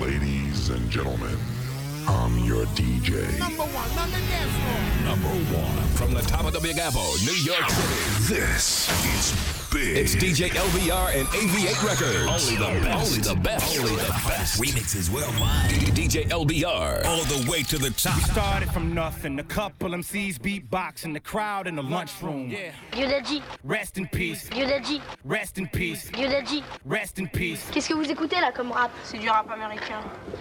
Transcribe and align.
Ladies 0.00 0.70
and 0.70 0.88
gentlemen, 0.88 1.36
I'm 2.08 2.38
your 2.38 2.64
DJ. 2.68 3.38
Number 3.38 3.64
one 3.64 3.98
on 3.98 4.10
the 4.10 4.16
dance 4.16 4.50
floor. 4.50 5.04
Number 5.04 5.28
one 5.54 5.86
from 5.88 6.14
the 6.14 6.22
top 6.22 6.46
of 6.46 6.54
the 6.54 6.60
Big 6.60 6.78
Apple, 6.78 7.12
New 7.22 7.34
York 7.34 7.68
City. 7.68 8.34
This 8.34 8.88
is 9.04 9.59
big. 9.72 9.96
It's 9.96 10.14
DJ 10.14 10.50
LBR 10.50 11.14
and 11.18 11.26
AV8 11.28 11.82
Records. 11.82 12.48
Only 12.50 12.56
the 12.56 12.84
best. 12.84 12.98
Only 13.06 13.20
the 13.22 13.34
best. 13.40 13.78
Only 13.78 13.96
the 13.96 14.12
best. 14.28 14.60
Remixes 14.60 15.10
worldwide. 15.10 15.70
DJ 15.94 16.28
LBR. 16.28 17.04
All 17.06 17.24
the 17.24 17.50
way 17.50 17.62
to 17.64 17.78
the 17.78 17.90
top. 17.90 18.16
We 18.16 18.22
started 18.22 18.70
from 18.72 18.94
nothing. 18.94 19.38
A 19.38 19.44
couple 19.44 19.90
MCs 19.90 20.38
beatboxing, 20.38 21.12
the 21.12 21.20
crowd 21.20 21.66
in 21.66 21.76
the 21.76 21.82
lunchroom. 21.82 22.50
Yeah. 22.50 22.72
Dit, 22.92 23.42
Rest 23.64 23.98
in 23.98 24.06
peace. 24.08 24.48
Dit, 24.48 25.00
Rest 25.24 25.58
in 25.58 25.66
peace. 25.68 26.10
Dit. 26.10 26.62
Rest 26.84 27.18
in 27.18 27.26
peace. 27.28 27.68
Qu'est-ce 27.72 27.88
que 27.88 27.94
vous 27.94 28.10
écoutez 28.10 28.36
là 28.40 28.52
comme 28.54 28.72
rap? 28.72 28.90
C'est 29.04 29.18
du 29.18 29.28
rap 29.28 29.50
américain. 29.50 30.00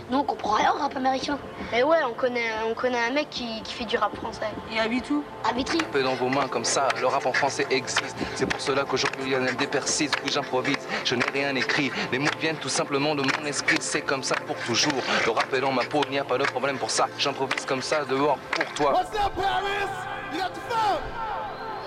Non, 0.10 0.20
on 0.20 0.24
comprend 0.24 0.54
rien 0.56 0.72
au 0.74 0.78
rap 0.80 0.96
américain. 0.96 1.38
Mais 1.72 1.84
ouais, 1.84 1.98
on 2.10 2.14
connaît, 2.14 2.50
on 2.66 2.74
connaît 2.74 3.00
un 3.00 3.12
mec 3.12 3.30
qui, 3.30 3.62
qui 3.64 3.74
fait 3.74 3.86
du 3.86 3.98
rap 3.98 4.16
français. 4.16 4.48
Et 4.74 4.80
habite 4.80 5.10
où 5.10 5.24
À 5.48 5.54
Vitry. 5.54 5.78
peu 5.92 6.04
dans 6.04 6.16
vos 6.16 6.30
mains 6.30 6.48
comme 6.48 6.66
ça, 6.66 6.88
le 7.00 7.08
rap 7.08 7.26
en 7.26 7.34
français 7.34 7.66
existe. 7.70 8.16
C'est 8.36 8.46
pour 8.46 8.60
cela 8.60 8.86
qu'aujourd'hui 8.86 9.19
Lionel 9.26 9.56
dépersise, 9.56 10.12
puis 10.12 10.32
j'improvise. 10.32 10.78
Je 11.06 11.16
n'ai 11.16 11.26
rien 11.34 11.56
écrit, 11.56 11.92
les 12.12 12.20
mots 12.20 12.30
viennent 12.40 12.58
tout 12.58 12.70
simplement 12.70 13.16
de 13.16 13.22
mon 13.22 13.46
esprit, 13.46 13.78
c'est 13.80 14.02
comme 14.02 14.24
ça 14.24 14.36
pour 14.36 14.56
toujours. 14.58 15.02
Le 15.26 15.32
rap 15.32 15.56
dans 15.60 15.72
ma 15.72 15.84
peau, 15.84 16.02
il 16.06 16.12
n'y 16.12 16.20
a 16.20 16.24
pas 16.24 16.38
de 16.38 16.44
problème 16.44 16.78
pour 16.78 16.92
ça. 16.92 17.08
J'improvise 17.18 17.66
comme 17.66 17.82
ça 17.82 18.06
dehors 18.06 18.38
pour 18.52 18.66
toi. 18.74 18.94
What's 18.94 19.14
up, 19.14 19.34
Paris? 19.36 19.90
You 20.32 20.40
got 20.40 20.54
the 20.54 20.62
phone? 20.70 21.02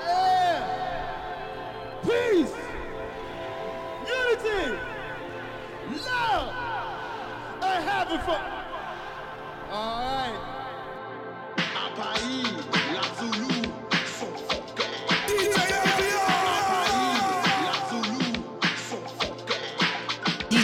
Yeah. 0.06 0.62
Peace. 2.02 2.54
Unity. 4.06 4.78
Love. 6.04 6.52
And 7.62 7.84
having 7.88 8.18
fun. 8.20 8.40
All. 9.70 10.32
À 11.56 11.90
Paris, 11.96 12.44
la 12.92 13.00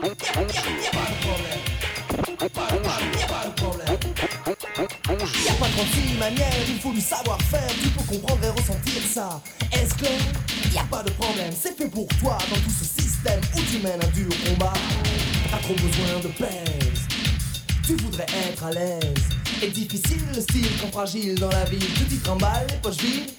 Bon- 0.00 0.16
bonjour. 0.34 0.62
Bon- 4.76 4.88
bonjour. 5.06 5.44
Y'a 5.46 5.52
pas 5.54 5.66
36 5.76 6.18
manières, 6.18 6.52
il 6.68 6.78
faut 6.80 6.92
du 6.92 7.00
savoir-faire, 7.00 7.66
tu 7.82 7.88
peux 7.90 8.04
comprendre 8.04 8.44
et 8.44 8.48
ressentir 8.50 9.02
ça. 9.12 9.40
Est-ce 9.72 9.94
clair 9.94 10.18
Y'a 10.72 10.84
pas 10.84 11.02
de 11.02 11.10
problème, 11.10 11.52
c'est 11.58 11.76
fait 11.76 11.88
pour 11.90 12.06
toi 12.20 12.38
dans 12.50 12.56
tout 12.56 12.70
ce 12.70 12.84
système 13.02 13.40
où 13.54 13.60
tu 13.70 13.78
mènes 13.78 14.02
un 14.02 14.08
dur 14.08 14.28
combat. 14.48 14.72
T'as 15.52 15.58
trop 15.58 15.74
besoin 15.74 16.18
de 16.22 16.28
pèse, 16.28 17.06
tu 17.86 17.94
voudrais 17.96 18.24
être 18.48 18.64
à 18.64 18.70
l'aise. 18.70 19.28
Et 19.62 19.68
difficile 19.68 20.22
le 20.34 20.40
style 20.40 20.66
quand 20.80 20.90
fragile 20.90 21.34
dans 21.34 21.50
la 21.50 21.64
ville, 21.66 21.78
tu 21.94 22.04
t'y 22.04 22.16
trimbales 22.16 22.66
les 22.70 22.76
poches 22.76 22.96
vides. 22.96 23.30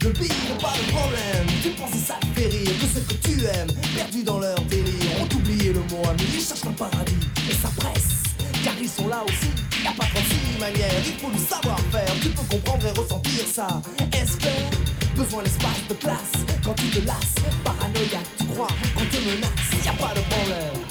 Le 0.00 0.10
pire, 0.10 0.30
pas 0.60 0.74
de 0.78 0.92
problème, 0.92 1.46
tu 1.64 1.70
penses 1.70 1.90
que 1.90 1.98
ça 1.98 2.14
te 2.20 2.26
fait 2.38 2.46
rire, 2.46 2.70
que 2.78 2.86
ce 2.86 3.00
que 3.00 3.14
tu 3.14 3.44
aimes, 3.46 3.72
perdu 3.96 4.22
dans 4.22 4.38
leur 4.38 4.60
délire, 4.70 5.10
ont 5.20 5.36
oublié 5.36 5.72
le 5.72 5.80
mot 5.90 6.08
ami, 6.08 6.22
ils 6.36 6.40
cherchent 6.40 6.66
un 6.68 6.70
paradis, 6.70 7.18
et 7.50 7.54
ça 7.54 7.68
presse, 7.76 8.22
car 8.62 8.74
ils 8.80 8.88
sont 8.88 9.08
là 9.08 9.24
aussi, 9.24 9.50
y'a 9.82 9.90
pas 9.90 10.04
36 10.04 10.60
manières, 10.60 11.02
il 11.04 11.14
faut 11.20 11.32
du 11.32 11.44
savoir-faire, 11.44 12.14
tu 12.22 12.28
peux 12.28 12.44
comprendre 12.44 12.86
et 12.86 12.90
ressentir 12.96 13.44
ça. 13.52 13.82
Est-ce 14.12 14.36
que 14.36 15.16
besoin 15.16 15.42
d'espace, 15.42 15.82
de 15.88 15.94
place, 15.94 16.32
quand 16.64 16.74
tu 16.74 16.86
te 16.90 17.04
lasses, 17.04 17.34
paranoïaque, 17.64 18.30
tu 18.38 18.44
crois 18.54 18.68
qu'on 18.94 19.04
te 19.06 19.16
menace, 19.16 19.84
y'a 19.84 19.92
pas 19.94 20.14
de 20.14 20.20
problème, 20.30 20.86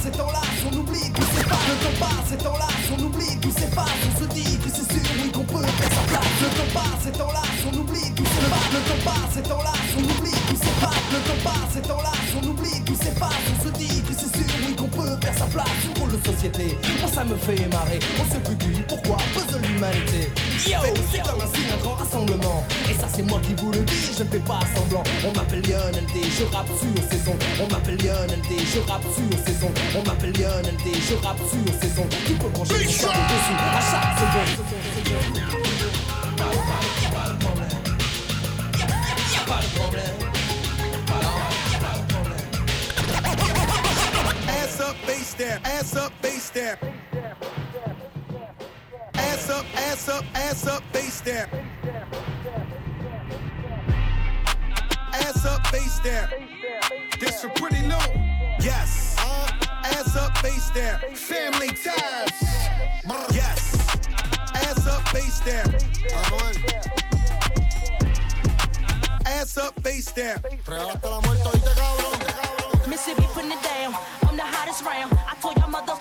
passe 0.00 0.12
et 0.12 0.16
t'enlace, 0.16 0.60
on 0.70 0.76
oublie 0.78 1.12
tout 1.12 1.48
pas. 1.48 1.58
Le 1.68 1.74
temps 1.84 1.98
passe 1.98 2.32
et 2.32 2.36
t'enlace, 2.36 2.86
on 2.92 3.02
oublie 3.04 3.36
tout 3.40 3.52
pas. 3.74 3.84
On 4.06 4.20
se 4.20 4.26
dit 4.28 4.58
que 4.58 4.68
c'est 4.68 4.92
sûr, 4.92 5.02
oui 5.22 5.30
qu'on 5.30 5.44
peut 5.44 5.62
faire 5.62 5.92
sa 5.92 6.02
place. 6.08 6.40
Le 6.40 6.48
temps 6.56 6.72
passe 6.74 7.06
et 7.08 7.12
t'enlace, 7.12 7.60
on 7.66 7.78
oublie 7.78 8.10
tout 8.14 8.22
pas. 8.22 8.64
Le 8.72 8.80
temps 8.88 9.02
passe 9.04 9.36
et 9.38 9.42
t'enlace, 9.42 9.90
on 9.96 10.02
oublie 10.02 10.40
tout 10.48 10.80
pas. 10.80 10.96
Le 11.12 11.18
temps 11.28 11.42
passe 11.44 11.76
et 11.76 11.82
t'enlace, 11.82 12.30
on 12.36 12.48
oublie 12.48 12.80
tout 12.84 13.18
pas. 13.18 13.30
On 13.50 13.64
se 13.64 13.70
dit 13.78 14.02
que 14.02 14.14
c'est 14.14 14.36
sûr, 14.36 14.49
peut 15.10 15.26
faire 15.26 15.38
sa 15.38 15.44
place 15.46 15.66
Un 15.88 16.00
rôle 16.00 16.12
de 16.12 16.26
société, 16.26 16.78
moi 17.00 17.10
ça 17.12 17.24
me 17.24 17.36
fait 17.36 17.66
marrer. 17.68 17.98
On 18.18 18.24
se 18.32 18.38
plus 18.38 18.54
dit 18.56 18.82
pourquoi, 18.88 19.16
puzzle 19.34 19.60
l'humanité. 19.62 20.30
Yo, 20.66 20.78
c'est 21.10 21.22
comme 21.22 21.40
un 21.40 21.46
signe, 21.46 21.72
un 21.72 21.82
grand 21.82 21.94
rassemblement. 21.94 22.64
Et 22.90 22.94
ça 22.94 23.06
c'est 23.12 23.22
moi 23.22 23.40
qui 23.42 23.54
vous 23.54 23.72
le 23.72 23.80
dis, 23.80 24.12
je 24.16 24.22
ne 24.22 24.28
fais 24.28 24.38
pas 24.38 24.60
semblant. 24.74 25.02
On 25.26 25.36
m'appelle 25.36 25.62
Lionel 25.62 26.06
D, 26.14 26.20
je 26.38 26.44
rappe 26.54 26.68
sur 26.68 27.02
saison 27.10 27.36
On 27.60 27.72
m'appelle 27.72 27.96
Lionel 27.96 28.40
D, 28.48 28.56
je 28.58 28.90
rappe 28.90 29.02
sur 29.02 29.38
saison 29.46 29.70
On 29.96 30.06
m'appelle 30.06 30.32
Lionel 30.32 30.76
D, 30.84 30.92
je 30.94 31.14
rappe 31.26 31.38
sur 31.38 31.74
saison 31.80 32.06
Tu 32.26 32.32
peux 32.34 32.48
brancher 32.48 32.74
ton 32.74 32.80
dessus 32.80 33.08
à 33.58 33.80
chaque 33.80 34.18
seconde 34.18 35.59
Bass 45.30 45.48
step. 45.48 45.60
Ass 45.64 45.96
up, 45.96 46.12
bass 46.22 46.42
step. 46.42 46.84
Ass 49.14 49.50
up, 49.50 49.64
ass 49.76 50.08
up, 50.08 50.24
ass 50.34 50.66
up, 50.66 50.82
bass 50.92 51.14
step. 51.14 51.54
Ass 55.12 55.46
up, 55.46 55.62
bass 55.70 55.94
step. 55.94 56.30
This 57.20 57.42
for 57.42 57.48
pretty 57.50 57.86
low. 57.86 57.98
Yes. 58.60 59.16
Ass 59.84 60.16
up, 60.16 60.32
bass 60.42 60.64
step. 60.64 61.16
Family 61.16 61.68
ties. 61.68 62.30
Yes. 63.32 63.96
Ass 64.54 64.86
up, 64.88 65.12
bass 65.12 65.34
step. 65.34 65.68
Ass 69.26 69.58
up, 69.58 69.80
bass 69.82 70.06
step. 70.06 70.44
Mississippi 72.90 73.22
putting 73.32 73.52
it 73.52 73.62
down. 73.62 73.94
I'm 74.26 74.36
the 74.36 74.42
hottest 74.42 74.84
round. 74.84 75.12
I 75.12 75.36
told 75.40 75.56
y'all 75.58 75.70
mother, 75.70 75.94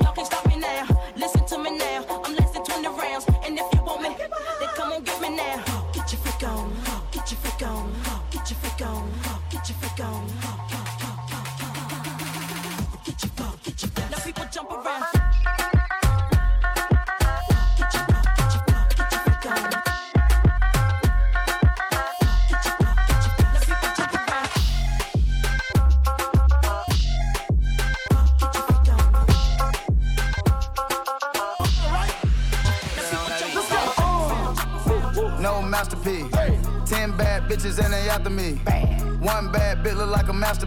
y'all 0.00 0.12
can't 0.12 0.26
stop 0.28 0.46
me 0.46 0.60
now. 0.60 0.86
Listen 1.16 1.44
to 1.44 1.58
me 1.58 1.76
now. 1.76 2.19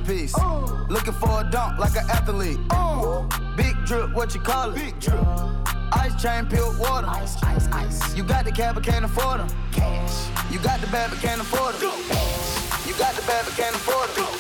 Like 0.07 0.29
a. 0.37 0.87
Looking 0.89 1.13
for 1.13 1.41
a 1.41 1.49
dunk 1.49 1.79
like 1.79 1.95
an 1.95 2.09
athlete. 2.09 2.59
Big 3.55 3.75
drip, 3.85 4.13
what 4.13 4.33
you 4.35 4.41
call 4.41 4.71
it? 4.71 4.75
Big 4.75 4.99
drip. 4.99 5.19
Ice 5.93 6.21
chain, 6.21 6.45
pure 6.47 6.77
water. 6.79 7.07
Ice, 7.07 7.41
ice, 7.43 7.67
ice. 7.71 8.15
You 8.15 8.23
got 8.23 8.45
the 8.45 8.51
cab 8.51 8.75
but 8.75 8.83
can't 8.83 9.05
afford 9.05 9.39
them. 9.39 9.49
Cash. 9.71 10.51
You 10.51 10.59
got 10.59 10.81
the 10.81 10.87
bad 10.87 11.09
but 11.09 11.19
can't 11.19 11.41
afford 11.41 11.75
them. 11.75 11.91
You 12.87 12.93
got 12.97 13.15
the 13.15 13.21
bad 13.27 13.45
but 13.45 13.55
can't 13.55 13.75
afford 13.75 14.09
them. 14.15 14.32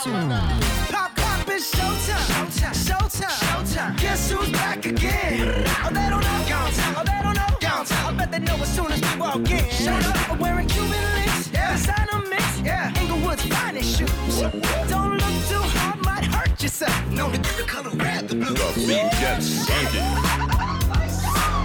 Pop, 0.00 1.14
pop, 1.14 1.46
it's 1.46 1.74
showtime. 1.74 2.48
Showtime. 2.72 3.28
Showtime. 3.28 4.00
Guess 4.00 4.30
who's 4.30 4.50
back 4.50 4.86
again? 4.86 5.62
Oh, 5.84 5.90
they 5.90 6.08
don't 6.08 6.22
know. 6.22 6.44
Oh, 6.96 7.02
they 7.04 7.20
don't 7.22 7.34
know. 7.34 7.44
I 8.08 8.14
bet 8.16 8.32
they 8.32 8.38
know 8.38 8.54
as 8.54 8.74
soon 8.74 8.90
as 8.92 9.00
we 9.02 9.20
walk 9.20 9.50
in. 9.50 9.68
Shut 9.68 10.06
up. 10.06 10.30
I'm 10.30 10.38
wearing 10.38 10.68
Cuban 10.68 10.90
links. 11.12 11.50
Yeah. 11.52 11.76
Designer 11.76 12.26
mix. 12.30 12.60
Yeah. 12.60 12.98
Inglewood's 12.98 13.44
finest 13.44 13.98
shoes. 13.98 14.40
Don't 14.88 15.18
look 15.18 15.36
too 15.50 15.60
hard, 15.76 16.00
might 16.02 16.24
hurt 16.24 16.62
yourself. 16.62 16.96
The 17.58 17.64
color 17.66 17.90
red, 17.90 18.26
the 18.26 18.36
blue. 18.36 18.54
The 18.54 18.72
beat 18.76 19.10
gets 19.20 19.68
funky. 19.68 20.00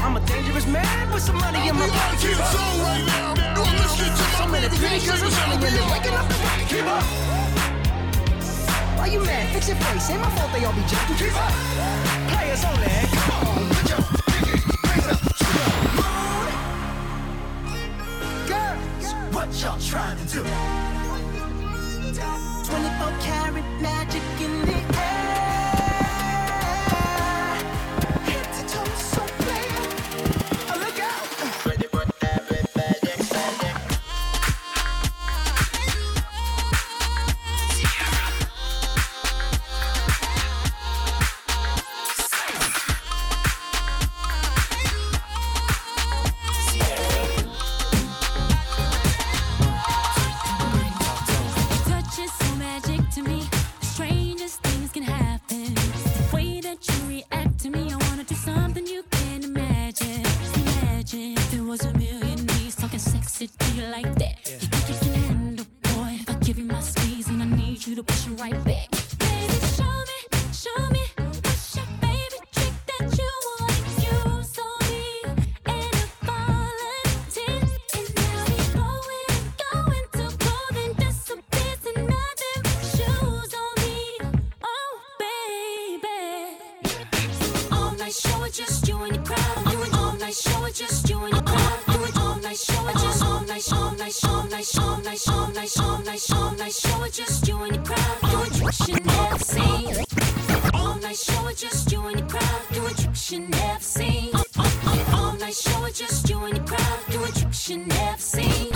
I'm 0.03 0.17
a 0.17 0.19
dangerous 0.27 0.67
man 0.67 1.13
with 1.13 1.23
some 1.23 1.37
money 1.37 1.69
in 1.69 1.75
my 1.77 1.87
pocket. 1.87 2.37
Right 2.83 3.05
now. 3.07 3.33
I'm 3.57 3.71
I'm 6.87 7.64
why 9.05 9.11
you 9.11 9.21
mad? 9.23 9.53
Fix 9.53 9.67
your 9.67 9.77
face. 9.77 10.09
Ain't 10.09 10.19
my 10.19 10.29
fault 10.31 10.51
they 10.51 10.65
all 10.65 10.73
be 10.73 10.81
jacking. 10.89 11.15
Keep 11.15 11.35
up. 11.37 11.53
Players 12.33 12.65
only. 12.65 12.89
Come 13.13 13.45
on, 13.45 13.69
put 13.69 13.85
your 13.93 14.01
pinky 14.25 14.57
up 15.13 15.21
to 15.21 15.45
the 15.53 15.69
moon. 15.93 16.49
Girls, 18.49 19.07
what 19.29 19.49
y'all 19.61 19.77
trying 19.77 20.17
to 20.17 20.25
do? 20.25 20.41
24 22.65 23.13
karat 23.21 23.67
magic 23.79 24.24
all 96.35 96.55
night 96.55 96.73
show, 96.73 97.07
just 97.09 97.47
you 97.47 97.57
and 97.63 97.75
your 97.75 97.83
crowd. 97.85 98.19
Do 98.21 98.43
it 98.67 98.87
you 98.87 98.99
never 99.05 99.39
seen. 99.39 100.05
All 100.73 100.95
night 100.95 101.15
show, 101.15 101.51
just 101.53 101.91
you 101.91 102.05
and 102.07 102.19
your 102.19 102.29
crowd. 102.29 102.61
Do 102.71 102.85
it 102.85 103.31
you 103.31 103.39
never 103.39 103.83
seen. 103.83 104.31
All 105.13 105.33
night 105.33 105.53
show, 105.53 105.89
just 105.89 106.29
you 106.29 106.43
and 106.45 106.57
your 106.57 106.65
crowd. 106.67 106.99
Do 107.09 107.23
it 107.23 107.69
you 107.69 107.77
never 107.77 108.19
seen. 108.19 108.71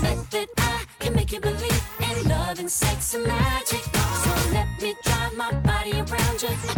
Think 0.00 0.30
that 0.30 0.48
I 0.58 0.84
can 0.98 1.14
make 1.14 1.32
you 1.32 1.40
believe 1.40 1.84
in 2.00 2.28
love 2.28 2.58
and 2.58 2.70
sex 2.70 3.14
and 3.14 3.26
magic. 3.26 3.82
So 4.22 4.30
let 4.52 4.68
me 4.80 4.94
drive 5.02 5.36
my 5.36 5.52
body 5.60 5.92
around 5.92 6.42
you. 6.42 6.77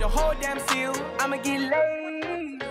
the 0.00 0.08
whole 0.08 0.32
damn 0.40 0.58
seal. 0.58 0.94
I'ma 1.18 1.36
get 1.36 1.60
laid. 1.60 2.62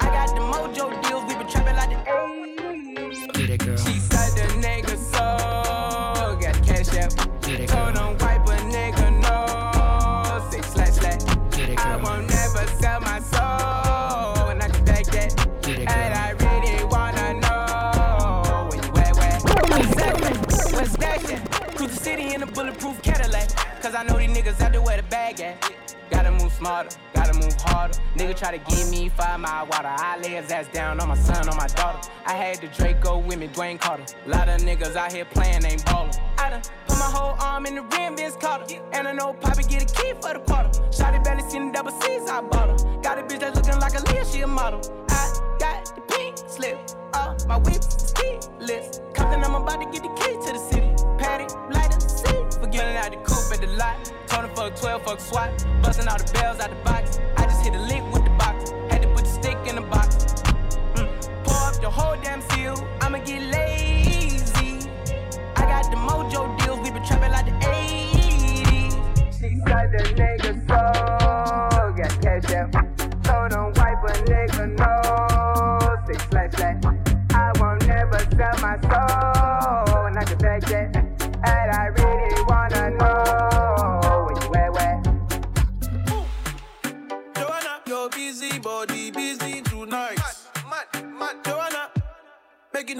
I 0.00 0.06
got 0.16 0.28
the 0.34 0.42
mojo 0.42 0.90
deals, 1.02 1.22
we 1.28 1.34
been 1.36 1.46
trapping 1.46 1.76
like 1.76 1.90
the 1.90 2.00
80s. 2.10 3.86
She 3.86 4.00
said 4.00 4.32
the 4.34 4.46
nigga 4.66 4.96
so 4.98 6.36
got 6.40 6.56
cash 6.66 6.92
out. 6.96 7.14
Told 7.68 7.96
him 7.96 8.25
smarter, 26.66 26.96
gotta 27.14 27.34
move 27.34 27.54
harder. 27.60 27.98
Nigga 28.16 28.36
try 28.36 28.56
to 28.56 28.62
give 28.70 28.90
me 28.90 29.08
five 29.08 29.38
mile 29.38 29.66
water. 29.66 29.88
I 29.88 30.18
lay 30.18 30.30
his 30.30 30.50
ass 30.50 30.66
down 30.72 31.00
on 31.00 31.08
my 31.08 31.16
son, 31.16 31.48
on 31.48 31.56
my 31.56 31.68
daughter. 31.68 32.08
I 32.26 32.32
had 32.32 32.60
the 32.60 32.68
Draco 32.68 33.18
with 33.18 33.38
me, 33.38 33.48
Dwayne 33.48 33.80
Carter. 33.80 34.04
Lot 34.26 34.48
of 34.48 34.60
niggas 34.60 34.96
out 34.96 35.12
here 35.12 35.24
playing, 35.24 35.64
ain't 35.64 35.84
ballin'. 35.86 36.10
I 36.38 36.50
done 36.50 36.62
put 36.86 36.98
my 36.98 37.10
whole 37.16 37.36
arm 37.40 37.66
in 37.66 37.76
the 37.76 37.82
rim, 37.82 38.16
Vince 38.16 38.36
Carter. 38.40 38.76
And 38.92 39.06
I 39.06 39.12
know 39.12 39.32
Poppy 39.34 39.62
get 39.64 39.82
a 39.82 39.94
key 39.94 40.12
for 40.20 40.32
the 40.34 40.40
quarter. 40.40 40.70
Shotty 40.96 41.22
barely 41.22 41.48
seen 41.48 41.68
the 41.68 41.72
double 41.72 41.92
C's, 42.00 42.28
I 42.28 42.40
bought 42.40 42.68
her. 42.68 43.00
Got 43.00 43.18
a 43.18 43.22
bitch 43.22 43.40
that's 43.40 43.56
looking 43.56 43.80
like 43.80 43.94
a 43.98 44.02
Leo, 44.10 44.24
she 44.24 44.40
a 44.40 44.46
model. 44.46 44.80
I 45.10 45.22
got 45.60 45.94
the 45.94 46.00
pink 46.12 46.36
slip, 46.48 46.78
uh, 47.12 47.36
my 47.46 47.58
whip, 47.58 47.82
keyless. 48.16 48.48
list. 48.60 49.02
Compton, 49.14 49.44
I'm 49.44 49.54
about 49.54 49.80
to 49.80 49.86
get 49.92 50.02
the 50.02 50.12
key. 50.20 50.25
Fuck 55.06 55.18
12, 55.18 55.20
fuck 55.20 55.20
SWAT. 55.20 55.82
Busting 55.82 56.08
all 56.08 56.18
the 56.18 56.32
bells 56.32 56.58
out 56.60 56.70
the 56.70 56.76
box. 56.76 57.20
I 57.36 57.44
just 57.44 57.62
hit 57.62 57.74
a 57.74 57.80
lick 57.80 58.02
with 58.12 58.24
the 58.24 58.30
box. 58.30 58.70
Had 58.90 59.02
to 59.02 59.08
put 59.08 59.24
the 59.24 59.30
stick 59.30 59.56
in 59.66 59.76
the 59.76 59.82
box. 59.82 60.16
Mm. 60.94 61.44
Pour 61.44 61.56
up 61.68 61.80
the 61.80 61.90
whole 61.90 62.16
damn 62.22 62.42
seal. 62.50 62.76
I'ma 63.00 63.18
get 63.18 63.42
lazy. 63.42 64.90
I 65.56 65.62
got 65.62 65.90
the 65.90 65.96
mojo 65.96 66.58
deals. 66.58 66.65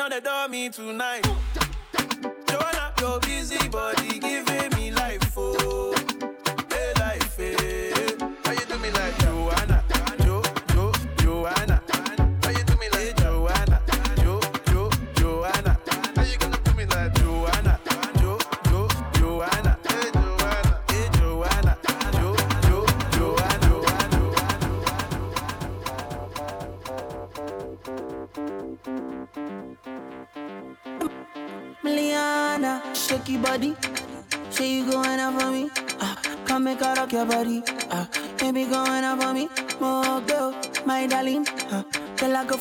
All 0.07 0.11
the 0.11 0.21
dummy 0.21 0.71
tonight. 0.71 1.27
Joanna, 2.49 2.93
your 3.01 3.19
busy 3.21 3.69
body 3.69 4.19
giving 4.21 4.71
me 4.71 4.76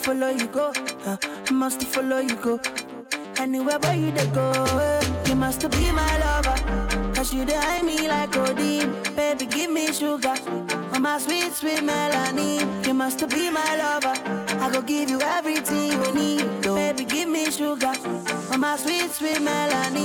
follow 0.06 0.30
you 0.30 0.46
go. 0.48 0.72
Uh, 1.08 1.18
must 1.52 1.82
follow 1.82 2.20
you 2.20 2.36
go. 2.36 2.60
Anywhere 3.40 3.80
where 3.80 3.96
you 3.96 4.12
go, 4.34 4.52
eh, 4.80 5.02
you 5.28 5.36
must 5.36 5.62
be 5.72 5.92
my 5.92 6.18
lover. 6.20 6.58
Cause 7.16 7.34
you 7.34 7.44
eye 7.50 7.82
me 7.82 8.08
like 8.08 8.32
codeine. 8.32 8.94
Baby, 9.16 9.48
give 9.48 9.72
me 9.72 9.92
sugar. 9.92 10.36
Oh, 10.94 11.00
my 11.00 11.18
sweet, 11.18 11.52
sweet 11.54 11.84
Melanie. 11.84 12.60
You 12.86 12.94
must 12.94 13.28
be 13.30 13.50
my 13.50 13.72
lover. 13.82 14.14
I 14.64 14.70
go 14.72 14.82
give 14.84 15.10
you 15.10 15.20
everything 15.22 15.94
you 15.94 16.14
need. 16.14 16.62
Baby, 16.62 17.06
give 17.06 17.28
me 17.30 17.50
sugar. 17.50 17.94
Oh, 18.52 18.58
my 18.60 18.78
sweet, 18.78 19.10
sweet 19.12 19.38
melanin. 19.38 20.05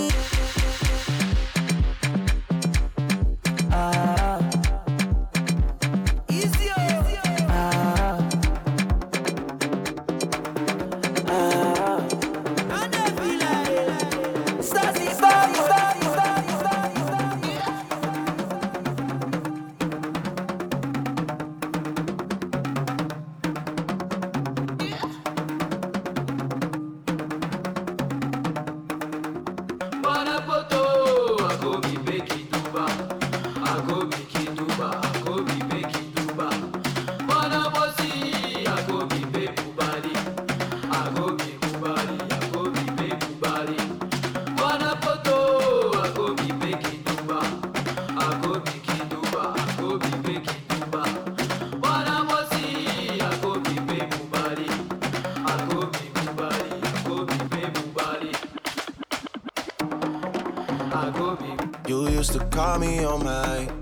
Call 62.70 62.78
me 62.78 63.04
on 63.04 63.24
my. 63.24 63.79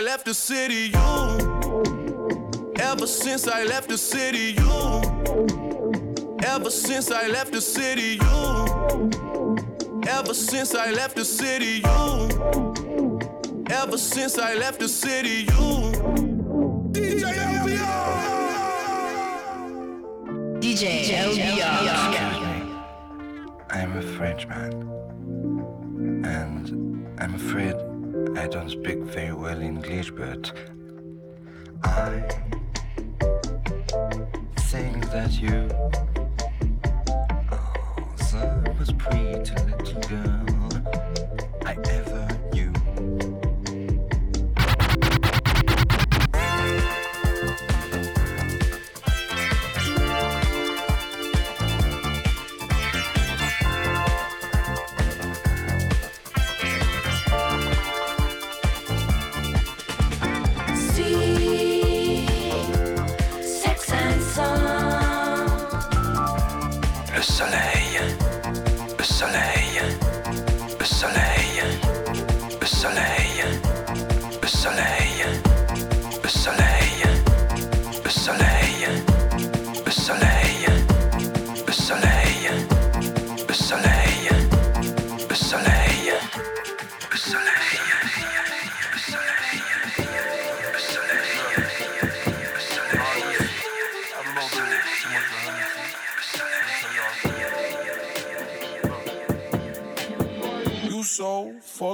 I 0.00 0.02
left 0.02 0.24
the 0.24 0.32
city, 0.32 0.92
you. 0.94 2.72
Ever 2.80 3.06
since 3.06 3.46
I 3.46 3.64
left 3.64 3.90
the 3.90 3.98
city, 3.98 4.54
you. 4.56 5.02
Ever 6.42 6.70
since 6.70 7.10
I 7.10 7.26
left 7.26 7.52
the 7.52 7.60
city, 7.60 8.18
you. 8.18 10.00
Ever 10.08 10.32
since 10.32 10.74
I 10.74 10.90
left 10.92 11.16
the 11.16 11.24
city, 11.26 11.82
you. 11.84 12.28
Ever 13.68 13.98
since 13.98 14.38
I 14.38 14.54
left 14.54 14.80
the 14.80 14.88
city, 14.88 15.44
you. 15.52 15.92
DJ 16.94 17.24
DJ 20.62 21.10
LBR. 21.28 21.76
I'm 23.68 23.98
a 23.98 24.02
Frenchman, 24.16 24.72
and 26.24 26.70
I'm 27.20 27.34
afraid 27.34 27.89
I 28.40 28.46
don't 28.46 28.70
speak 28.70 28.96
very 29.00 29.34
well 29.34 29.60
English, 29.60 30.12
but 30.12 30.50
I 31.84 32.22
think 34.56 35.10
that 35.10 35.32
you 35.38 35.68
are 37.50 37.84
the 38.30 38.74
most 38.78 38.96
pretty 38.96 39.34
little 39.34 40.00
girl 40.08 40.39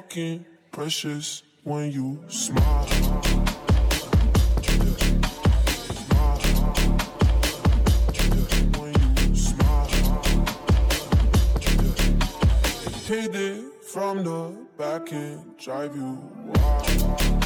so 0.07 0.15
fucking 0.15 0.45
precious 0.71 1.43
when 1.65 1.91
you 1.91 2.23
smile. 2.29 2.87
Hit 13.07 13.35
it 13.37 13.85
from 13.85 14.25
the 14.25 14.53
back 14.77 15.13
and 15.13 15.57
drive 15.59 15.95
you 15.97 16.19
wild. 16.47 17.43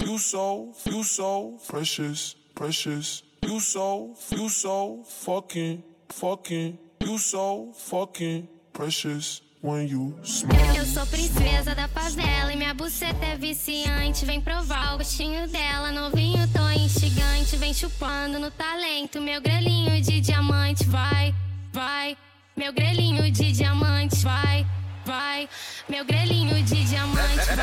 You 0.00 0.18
so, 0.18 0.74
you 0.84 1.04
so 1.04 1.58
precious, 1.68 2.34
precious. 2.60 3.22
You 3.42 3.58
so, 3.58 4.14
you 4.30 4.50
so 4.50 5.02
fucking, 5.24 5.82
fucking. 6.10 6.78
You 7.00 7.16
so 7.16 7.72
fucking 7.72 8.48
precious 8.74 9.40
when 9.62 9.88
you 9.88 10.14
smile. 10.22 10.76
Eu 10.76 10.84
sou 10.84 11.06
princesa 11.06 11.74
da 11.74 11.88
favela 11.88 12.52
e 12.52 12.56
minha 12.56 12.74
buceta 12.74 13.24
é 13.24 13.36
viciante. 13.38 14.26
Vem 14.26 14.42
provar 14.42 14.94
o 14.94 14.98
gostinho 14.98 15.48
dela, 15.48 15.90
novinho, 15.90 16.46
tô 16.52 16.68
instigante. 16.68 17.56
Vem 17.56 17.72
chupando 17.72 18.38
no 18.38 18.50
talento, 18.50 19.22
meu 19.22 19.40
grelhinho 19.40 19.98
de 20.02 20.20
diamante. 20.20 20.84
Vai, 20.84 21.34
vai, 21.72 22.14
meu 22.54 22.74
grelhinho 22.74 23.30
de 23.32 23.52
diamante. 23.52 24.16
Vai, 24.16 24.66
vai, 25.04 25.48
meu 25.88 26.04
grelhinho 26.04 26.62
de 26.62 26.84
diamante. 26.84 27.46
Vai, 27.46 27.56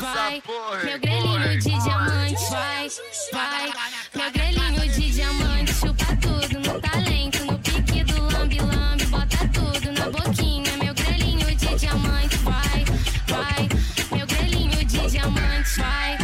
vai, 0.00 0.42
meu 0.84 0.98
grelhinho 0.98 1.60
de 1.60 1.70
diamante. 1.82 2.50
Vai, 2.50 2.88
vai, 3.32 3.72
meu 4.14 4.32
grelhinho 4.32 4.88
de 4.92 5.10
diamante. 5.10 5.74
Chupa 5.74 6.16
tudo 6.20 6.58
no 6.60 6.80
talento, 6.80 7.44
no 7.44 7.58
pique 7.58 8.04
do 8.04 8.22
lambe-lambe. 8.32 9.06
Bota 9.06 9.48
tudo 9.52 9.92
na 9.92 10.10
boquinha, 10.10 10.76
meu 10.78 10.94
grelhinho 10.94 11.54
de 11.54 11.74
diamante. 11.76 12.36
Vai, 12.38 12.84
vai, 13.28 13.68
meu 14.16 14.26
grelhinho 14.26 14.84
de 14.84 15.06
diamante. 15.10 15.80
Vai, 15.80 16.18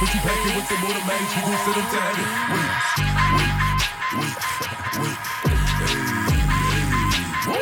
like 0.00 0.14
you 0.14 0.20
pack 0.20 0.40
it 0.46 0.56
with 0.56 0.68
the 0.68 0.76
automatics. 0.80 1.36
You 1.36 1.42
gon' 1.44 1.58
sit 1.60 1.74
them 1.76 1.84
tagging. 1.92 2.30
Wait, 2.50 2.72
wait, 4.16 4.34
wait, 4.96 5.00
wait. 5.00 5.18
Hey, 5.40 5.56
hey. 5.80 6.08
Woo! 7.46 7.60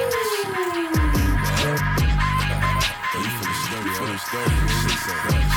Oh, 3.11 3.18
you 3.18 3.31
feeling 3.38 3.59
sturdy, 3.59 3.90
feeling 3.90 4.22
sturdy. 4.22 4.55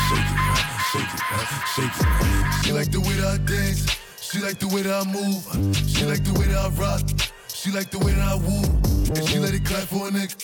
Shake 0.10 0.26
it, 0.26 0.42
shake 0.90 1.06
it, 1.06 1.22
shake 1.30 1.46
it, 1.46 1.66
shake 1.74 1.94
it. 1.94 2.66
She 2.66 2.72
like 2.72 2.90
the 2.92 3.00
way 3.00 3.14
that 3.14 3.30
I 3.30 3.38
dance. 3.46 3.82
She 4.20 4.40
like 4.40 4.58
the 4.58 4.68
way 4.68 4.82
that 4.82 4.94
I 4.94 5.12
move. 5.12 5.44
She 5.88 6.06
like 6.06 6.24
the 6.24 6.34
way 6.40 6.48
that 6.48 6.58
I 6.58 6.70
rock. 6.82 7.02
She 7.48 7.70
like 7.72 7.92
the 7.92 8.00
way 8.00 8.14
that 8.14 8.28
I 8.28 8.36
woo. 8.36 8.64
And 9.14 9.28
she 9.30 9.38
let 9.38 9.54
it 9.54 9.66
clap 9.66 9.84
for 9.84 10.08
a 10.08 10.12
nigga. 10.12 10.36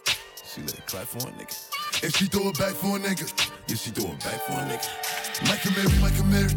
She 0.46 0.62
let 0.62 0.74
it 0.78 0.86
clap 0.86 1.08
for 1.08 1.28
a 1.28 1.32
nigga. 1.32 2.04
And 2.04 2.14
she 2.14 2.26
throw 2.26 2.50
it 2.50 2.60
back 2.60 2.74
for 2.74 2.96
a 2.96 3.00
nigga. 3.00 3.26
Yeah, 3.68 3.76
she 3.76 3.90
throw 3.90 4.12
it 4.12 4.20
back 4.20 4.40
for 4.46 4.54
a 4.54 4.66
nigga. 4.70 5.07
Michael 5.46 5.72
Mary, 5.76 5.98
Michael 6.02 6.26
Mary. 6.26 6.54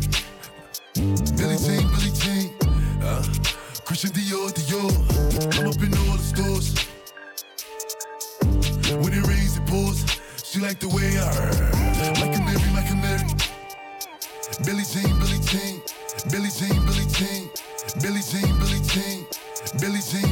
Billy 1.37 1.57
Jean, 1.59 1.85
Billy 1.93 2.11
Jean. 2.16 2.55
Uh, 3.03 3.23
Christian 3.85 4.11
Dior, 4.11 4.51
Dior. 4.57 4.90
I'm 5.59 5.69
up 5.69 5.83
in 5.83 5.93
all 6.09 6.16
the 6.16 6.25
stores. 6.25 6.75
When 9.03 9.12
it 9.12 9.27
rains, 9.27 9.59
it 9.59 9.66
pours. 9.66 10.05
She 10.43 10.61
like 10.61 10.81
the 10.81 10.88
way 10.88 11.19
I 11.19 11.31
Michael 12.21 12.43
Mary, 12.45 12.71
Michael 12.73 12.97
Mary. 12.97 13.29
Billy 14.64 14.85
Jean. 14.88 15.12
Billy 15.21 15.38
Jean, 15.45 15.83
Billy 16.31 16.49
Jean. 16.57 17.51
Billy 18.01 18.23
Jean, 18.23 18.51
Billy 18.57 18.81
Jean. 18.81 18.81
Billy 18.81 18.81
Jean, 18.88 19.27
Billy 19.79 20.01
Jean. 20.01 20.30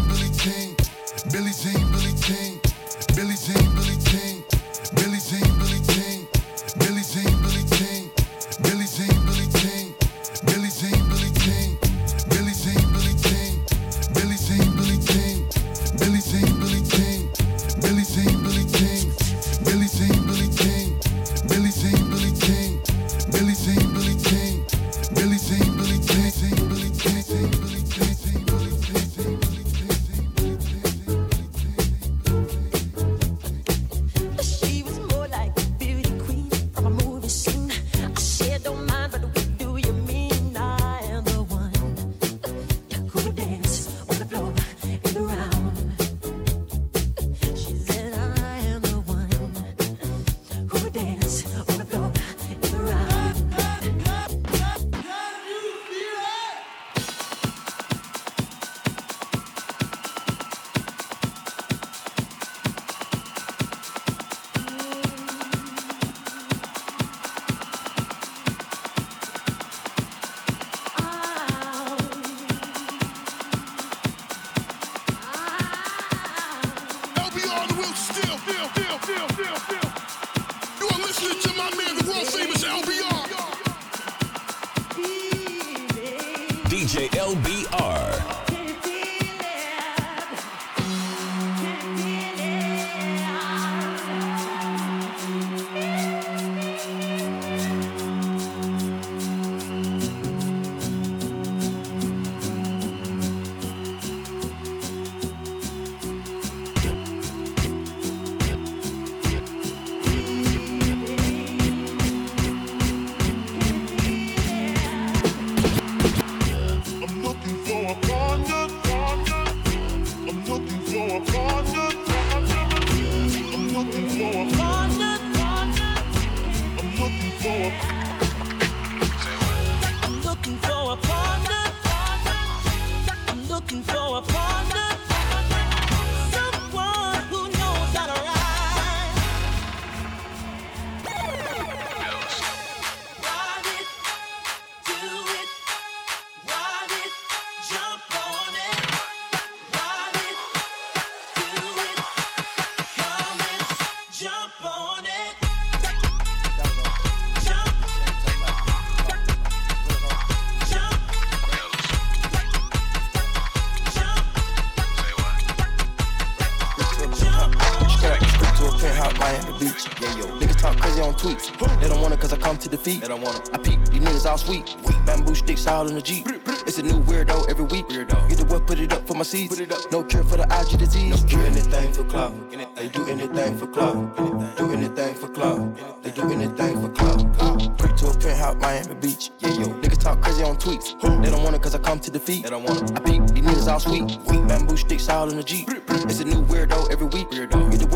Don't 173.18 173.34
want 173.34 173.48
it. 173.48 173.54
I 173.54 173.58
peep, 173.58 173.84
these 173.88 174.00
niggas 174.00 174.30
all 174.30 174.38
sweet. 174.38 174.76
Weak 174.84 174.96
bamboo 175.06 175.34
sticks 175.34 175.66
all 175.66 175.88
in 175.88 175.94
the 175.94 176.02
Jeep. 176.02 176.26
It's 176.66 176.78
a 176.78 176.82
new 176.82 177.00
weirdo 177.00 177.48
every 177.48 177.64
week. 177.64 177.86
Weirdo. 177.88 178.28
Get 178.28 178.38
the 178.38 178.44
what, 178.46 178.66
put 178.66 178.78
it 178.78 178.92
up 178.92 179.06
for 179.06 179.14
my 179.14 179.22
seeds. 179.22 179.56
Put 179.56 179.60
it 179.60 179.72
up. 179.72 179.90
No 179.90 180.04
cure 180.04 180.24
for 180.24 180.36
the 180.36 180.44
IG 180.44 180.78
disease. 180.78 181.22
No 181.22 181.28
cure 181.28 181.46
anything 181.46 181.92
for 181.92 182.04
clout. 182.04 182.32
They 182.76 182.88
do 182.88 183.08
anything 183.08 183.58
for 183.58 183.66
clout. 183.66 184.16
Do 184.56 184.72
anything 184.72 185.14
for 185.14 185.28
clout. 185.28 186.02
They 186.02 186.10
do 186.10 186.30
anything 186.30 186.80
for 186.80 186.88
clout. 186.90 187.78
Creep 187.78 187.96
to 187.96 188.08
a 188.08 188.14
penthouse, 188.18 188.56
Miami 188.56 188.94
Beach. 188.96 189.30
Yeah, 189.38 189.50
yo. 189.50 189.66
Niggas 189.80 189.98
talk 189.98 190.20
crazy 190.22 190.42
on 190.42 190.56
tweets. 190.56 191.00
They 191.22 191.30
don't 191.30 191.42
want 191.42 191.56
it 191.56 191.62
cause 191.62 191.74
I 191.74 191.78
come 191.78 192.00
to 192.00 192.10
defeat. 192.10 192.44
They 192.44 192.50
don't 192.50 192.64
want 192.64 192.90
it. 192.90 192.96
I 192.96 193.00
peep, 193.00 193.26
these 193.28 193.44
niggas 193.44 193.72
all 193.72 193.80
sweet. 193.80 194.04
Weak 194.26 194.46
bamboo 194.48 194.76
sticks 194.76 195.08
all 195.08 195.28
in 195.30 195.36
the 195.36 195.42
Jeep. 195.42 195.68
It's 195.88 196.20
a 196.20 196.24
new 196.24 196.42
weirdo 196.44 196.90
every 196.92 197.06
week. 197.06 197.28
Weirdo. 197.30 197.70
Get 197.70 197.80
the 197.80 197.87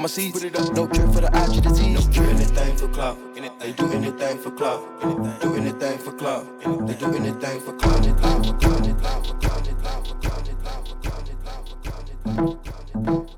my 0.00 0.06
seeds. 0.06 0.42
No 0.42 0.86
cure 0.86 1.06
for 1.08 1.20
the 1.20 1.28
IG 1.28 1.62
disease. 1.62 2.06
No 2.06 2.12
cure 2.12 2.30
anything 2.30 2.76
for 2.76 2.88
clout. 2.88 3.18
They 3.58 3.72
do 3.72 3.92
anything 3.92 4.38
for 4.38 4.50
clout. 4.50 5.00
Do 5.40 5.54
anything 5.56 5.98
for 5.98 6.12
clout. 6.12 6.46
They 6.86 6.94
do 6.94 7.14
anything 7.14 7.60
for 7.60 7.72
clout. 7.74 8.06
Anything 8.06 8.42
for 8.42 8.54
clout. 8.58 8.86
Anything 8.86 9.22
for 9.24 9.34
clout. 9.40 9.68
Anything 9.68 10.04
for 10.04 10.16
clout. 10.22 12.08
Anything 12.24 12.46
for 12.46 13.04
clout. 13.04 13.29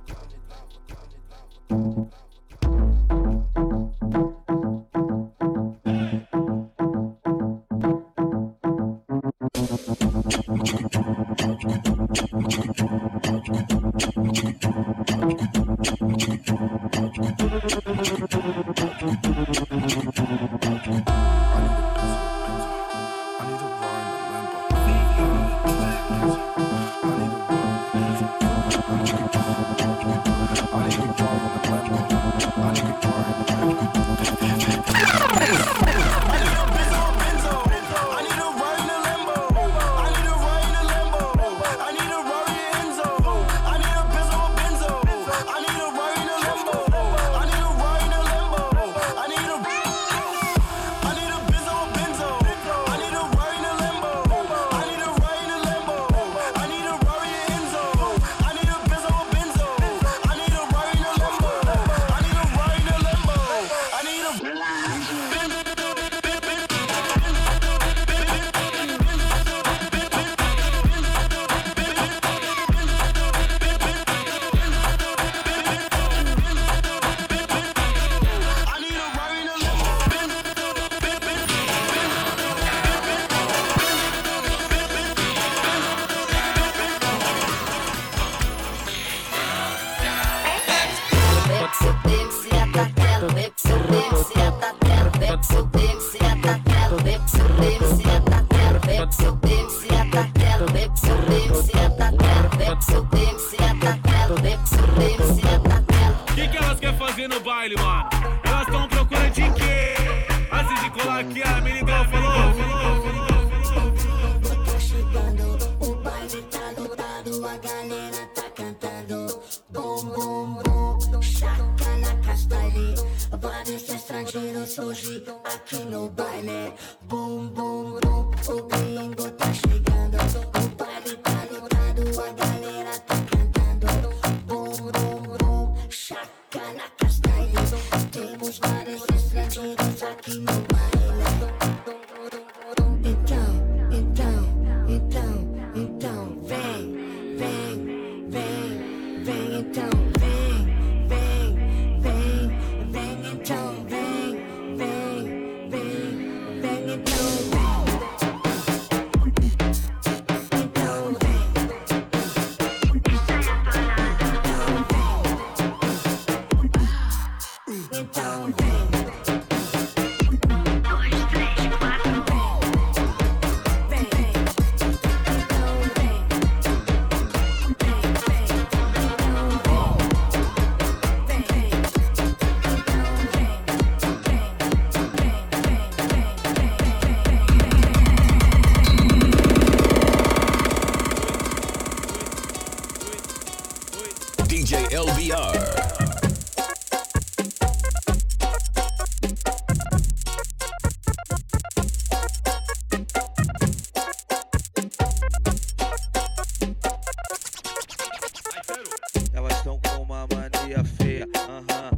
Elas 209.32 209.56
estão 209.56 209.78
com 209.78 210.02
uma 210.02 210.26
mania 210.26 210.84
feia, 210.84 211.26
aham, 211.36 211.64
aham. 211.70 211.91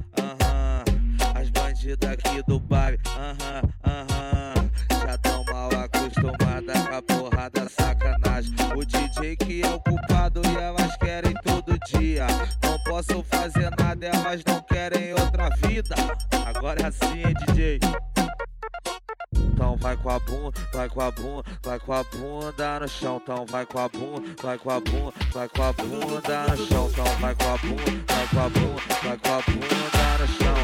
Bunda, 20.45 20.69
vai 20.73 20.89
com 20.89 21.01
a 21.01 21.11
bunda, 21.11 21.45
vai 21.63 21.79
com 21.79 21.93
a 21.93 22.05
bunda 22.05 22.81
no 22.81 22.89
chão. 22.89 23.21
Então 23.23 23.47
vai 23.47 23.67
com 23.67 23.79
a 23.79 23.89
bunda, 23.89 24.23
vai 24.43 24.59
com 24.59 24.71
a 24.71 24.81
bunda, 24.81 25.13
vai 25.33 25.49
com 25.49 25.63
a 25.63 25.73
bunda 25.73 26.47
no 26.49 26.67
chão. 26.67 26.89
Então 26.91 27.05
vai 27.21 27.35
com 27.35 27.45
a 27.45 27.59
bunda, 27.59 28.05
vai 28.09 28.29
com 28.29 28.41
a 28.41 28.49
bunda, 28.49 28.83
vai 29.03 29.19
com 29.19 29.33
a 29.33 29.43
bunda 29.43 30.19
no 30.21 30.27
chão. 30.29 30.55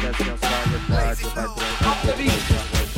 Ganja 0.00 0.12
sensualidade, 0.16 1.24
vai 1.24 1.48
transar. 1.48 2.97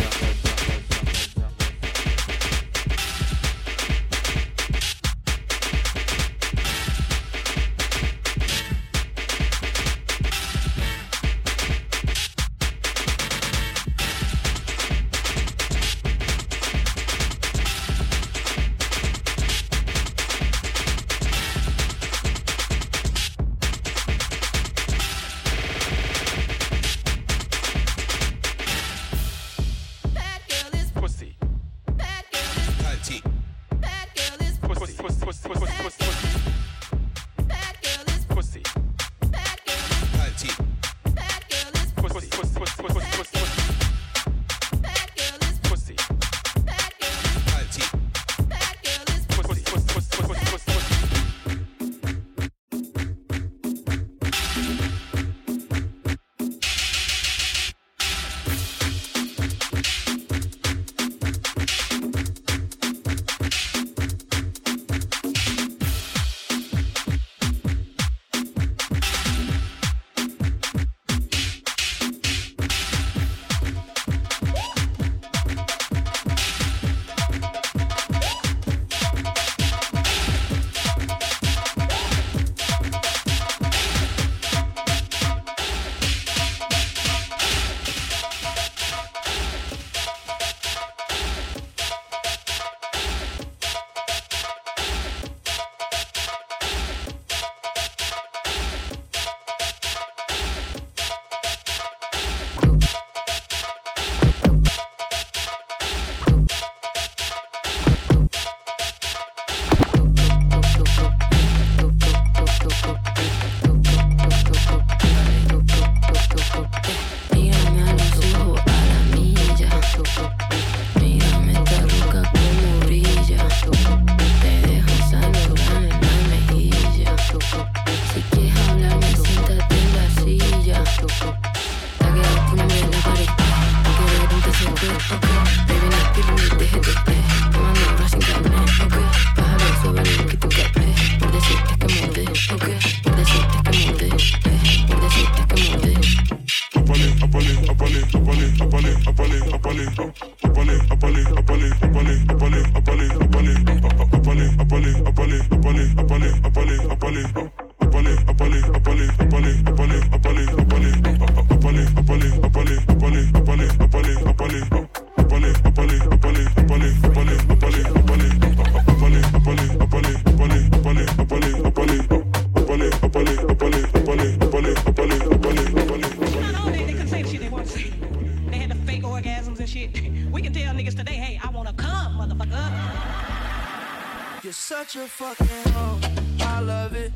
You're 184.43 184.55
such 184.55 184.97
a 184.97 185.07
fucking 185.07 185.73
hoe. 185.75 185.99
I 186.41 186.61
love 186.61 186.95
it. 186.95 187.13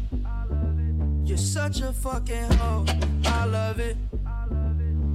You're 1.24 1.38
such 1.38 1.80
a 1.80 1.90
fucking 1.90 2.52
hoe. 2.58 2.84
I 3.24 3.46
love 3.46 3.80
it. 3.80 3.96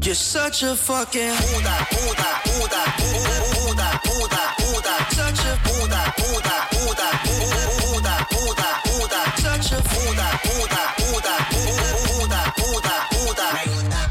You're 0.01 0.15
such 0.15 0.63
a 0.63 0.75
fucking 0.75 1.21
Buda, 1.21 1.75
Buda, 1.93 2.29
Buda, 2.49 2.81
Buda, 2.97 3.89
Buda, 4.01 4.41
Buda, 4.57 4.95
such 5.13 5.45
a 5.45 5.53
Buda, 5.61 6.01
Buda, 6.17 6.57
Buda, 6.73 7.09
Buda, 7.29 8.13
Buda, 8.33 8.69
Buda, 8.89 9.21
such 9.37 9.69
a 9.69 9.79
Buda, 9.85 10.27
Buda, 10.49 10.83
Buda, 10.97 11.35
Buda, 11.53 12.41
Buda, 12.57 12.95
Buda, 13.13 13.45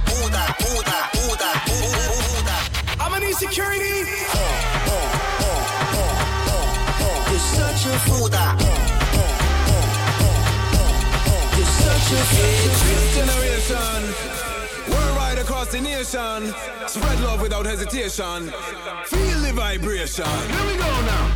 Buda, 0.07 0.45
Buda, 0.55 0.95
Buda, 1.19 1.51
Buda. 1.67 2.57
I'm 3.01 3.11
gonna 3.11 3.27
need 3.27 4.28
generation, 12.09 14.03
worldwide 14.88 15.38
across 15.38 15.68
the 15.71 15.81
nation, 15.81 16.55
spread 16.87 17.21
love 17.21 17.42
without 17.42 17.66
hesitation. 17.66 18.51
Feel 19.05 19.40
the 19.40 19.53
vibration. 19.55 20.25
Here 20.25 20.66
we 20.66 20.77
go 20.79 21.01
now. 21.03 21.35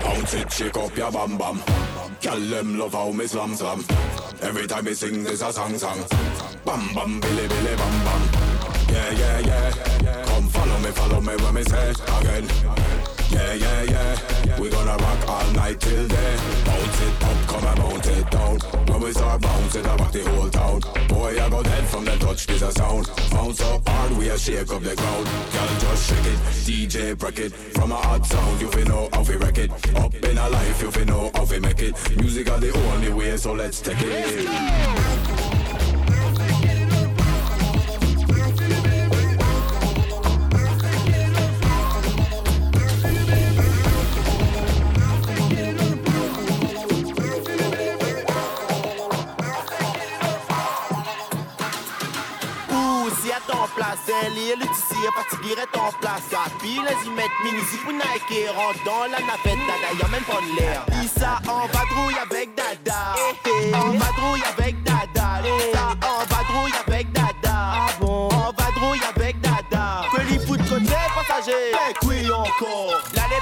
Bounce 0.00 0.34
it, 0.34 0.52
shake 0.52 0.76
up 0.76 0.96
your 0.96 1.12
bam 1.12 1.38
bam. 1.38 1.91
Girl, 2.22 2.38
them 2.38 2.78
love 2.78 2.92
how 2.92 3.10
me 3.10 3.26
slam 3.26 3.52
slam. 3.56 3.84
Every 4.42 4.68
time 4.68 4.84
me 4.84 4.94
sing, 4.94 5.24
this 5.24 5.42
a 5.42 5.52
song 5.52 5.76
song. 5.76 5.98
Bam 6.64 6.94
bam, 6.94 7.20
billy 7.20 7.48
billy 7.48 7.76
bam 7.76 8.04
bam. 8.04 8.28
Yeah 8.88 9.10
yeah 9.10 9.38
yeah. 9.40 10.24
Come 10.26 10.48
follow 10.48 10.78
me, 10.78 10.90
follow 10.92 11.20
me 11.20 11.34
when 11.34 11.54
me 11.54 11.62
say 11.64 11.90
again. 11.90 12.91
Yeah 13.32 13.54
yeah 13.54 13.82
yeah. 13.82 14.60
We 14.60 14.68
gonna 14.68 14.96
rock 14.96 15.28
all 15.28 15.50
night 15.52 15.80
till 15.80 16.06
day. 16.06 16.36
Bounce 16.66 17.00
it 17.00 17.24
up, 17.24 17.48
come 17.48 17.64
and 17.64 17.78
bounce 17.78 18.06
it 18.08 18.30
down. 18.30 18.58
When 18.88 19.00
we 19.02 19.12
start 19.12 19.40
bouncing, 19.42 19.86
I 19.86 19.96
rock 19.96 20.12
the 20.12 20.22
whole 20.30 20.50
town. 20.50 20.80
Boy, 21.08 21.44
a 21.44 21.50
go 21.50 21.62
dead 21.62 21.84
from 21.88 22.04
the 22.04 22.16
touch, 22.18 22.46
this 22.46 22.62
a 22.62 22.72
sound. 22.72 23.10
Bounce 23.30 23.60
up 23.62 23.88
hard, 23.88 24.12
we 24.18 24.28
a 24.28 24.38
shake 24.38 24.72
up 24.72 24.82
the 24.82 24.94
ground. 24.94 25.26
Girl, 25.52 25.72
just 25.80 26.08
shake 26.08 26.26
it, 26.26 26.38
DJ 26.66 27.18
break 27.18 27.38
it. 27.38 27.52
From 27.52 27.92
a 27.92 27.96
hot 27.96 28.26
sound, 28.26 28.60
you 28.60 28.68
fi 28.70 28.82
know 28.84 29.08
how 29.12 29.24
fi 29.24 29.36
wreck 29.36 29.58
it. 29.58 29.70
Up 29.96 30.14
in 30.14 30.38
a 30.38 30.48
life, 30.48 30.82
you 30.82 30.90
fi 30.90 31.04
know 31.04 31.30
how 31.34 31.44
fi 31.44 31.58
make 31.58 31.82
it. 31.82 31.94
Music 32.16 32.50
are 32.50 32.60
the 32.60 32.72
only 32.92 33.12
way, 33.12 33.36
so 33.36 33.52
let's 33.52 33.80
take 33.80 34.00
it. 34.00 34.48
Ou 34.48 35.51
place, 54.04 54.16
elle 54.24 54.58
le 54.58 54.66
tissu 54.66 55.00
est 55.06 55.12
fatigué, 55.12 55.54
reste 55.54 55.76
en 55.76 55.92
place. 56.00 56.22
Puis 56.58 56.80
les 56.80 57.06
y 57.06 57.10
mettre 57.10 57.32
mini 57.44 57.60
pour 57.82 57.92
Nike, 57.92 58.48
rentre 58.54 58.84
dans 58.84 59.02
la 59.04 59.18
navette, 59.20 59.58
dada, 59.66 59.92
y'a 60.00 60.08
même 60.08 60.22
pas 60.24 60.40
de 60.40 60.60
l'air. 60.60 60.84
Issa 61.02 61.40
en 61.48 61.66
vadrouille 61.66 62.18
avec 62.18 62.54
dada. 62.54 63.14
En 63.74 63.90
vadrouille 63.92 64.42
avec 64.56 64.82
dada. 64.82 65.42
Issa 65.44 65.88
en 66.02 66.24
vadrouille 66.24 66.72
avec 66.86 67.12
dada. 67.12 67.32
Ah 67.44 67.86
bon? 68.00 68.28
En 68.28 68.52
vadrouille 68.52 69.00
avec 69.14 69.40
dada. 69.40 70.02
Que 70.12 70.46
fout 70.46 70.60
de 70.60 70.68
côté, 70.68 70.94
passager. 71.14 71.72
Eh 71.72 72.06
oui 72.06 72.30
encore. 72.30 73.02
Là 73.14 73.22
les 73.30 73.40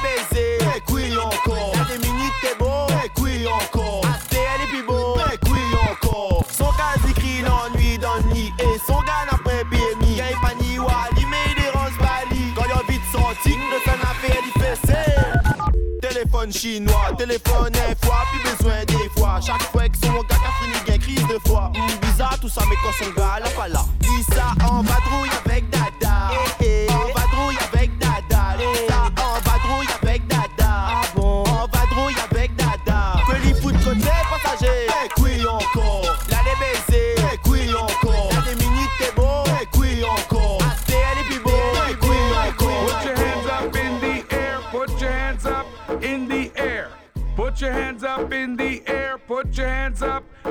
Téléphone 16.50 16.52
chinois, 16.52 17.12
téléphone 17.16 17.72
un 17.76 18.06
fois, 18.06 18.22
plus 18.32 18.50
besoin 18.50 18.84
des 18.84 19.08
fois. 19.16 19.40
Chaque 19.40 19.62
fois 19.70 19.88
que 19.88 19.96
son 19.98 20.12
gars 20.12 20.36
a 20.36 20.64
fini, 20.64 20.84
gagne 20.86 20.98
crise 20.98 21.26
de 21.28 21.38
foi. 21.46 21.70
Hum, 21.76 22.00
bizarre 22.02 22.38
tout 22.40 22.48
ça, 22.48 22.62
mais 22.68 22.76
quand 22.82 23.04
son 23.04 23.10
gars 23.12 23.38
là 23.40 23.50
pas 23.50 23.68
là. 23.68 23.84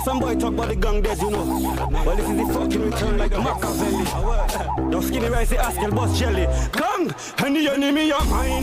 Hear 0.00 0.04
some 0.06 0.18
boy 0.18 0.34
talk 0.34 0.54
about 0.54 0.68
the 0.68 0.76
gang 0.76 1.02
dead, 1.02 1.18
you 1.18 1.30
know. 1.30 1.76
But 2.04 2.16
this 2.16 2.26
is 2.30 2.36
the 2.38 2.46
fucking 2.54 2.90
return 2.90 3.18
like 3.18 3.32
Machiavelli. 3.32 4.04
Don't 4.90 5.02
skinny 5.02 5.28
rice, 5.28 5.50
the 5.50 5.56
Askel 5.56 5.94
boss 5.94 6.18
jelly. 6.18 6.46
Gang, 6.72 7.12
and 7.44 7.56
the 7.56 7.68
enemy 7.68 8.10
of 8.10 8.26
mine. 8.30 8.62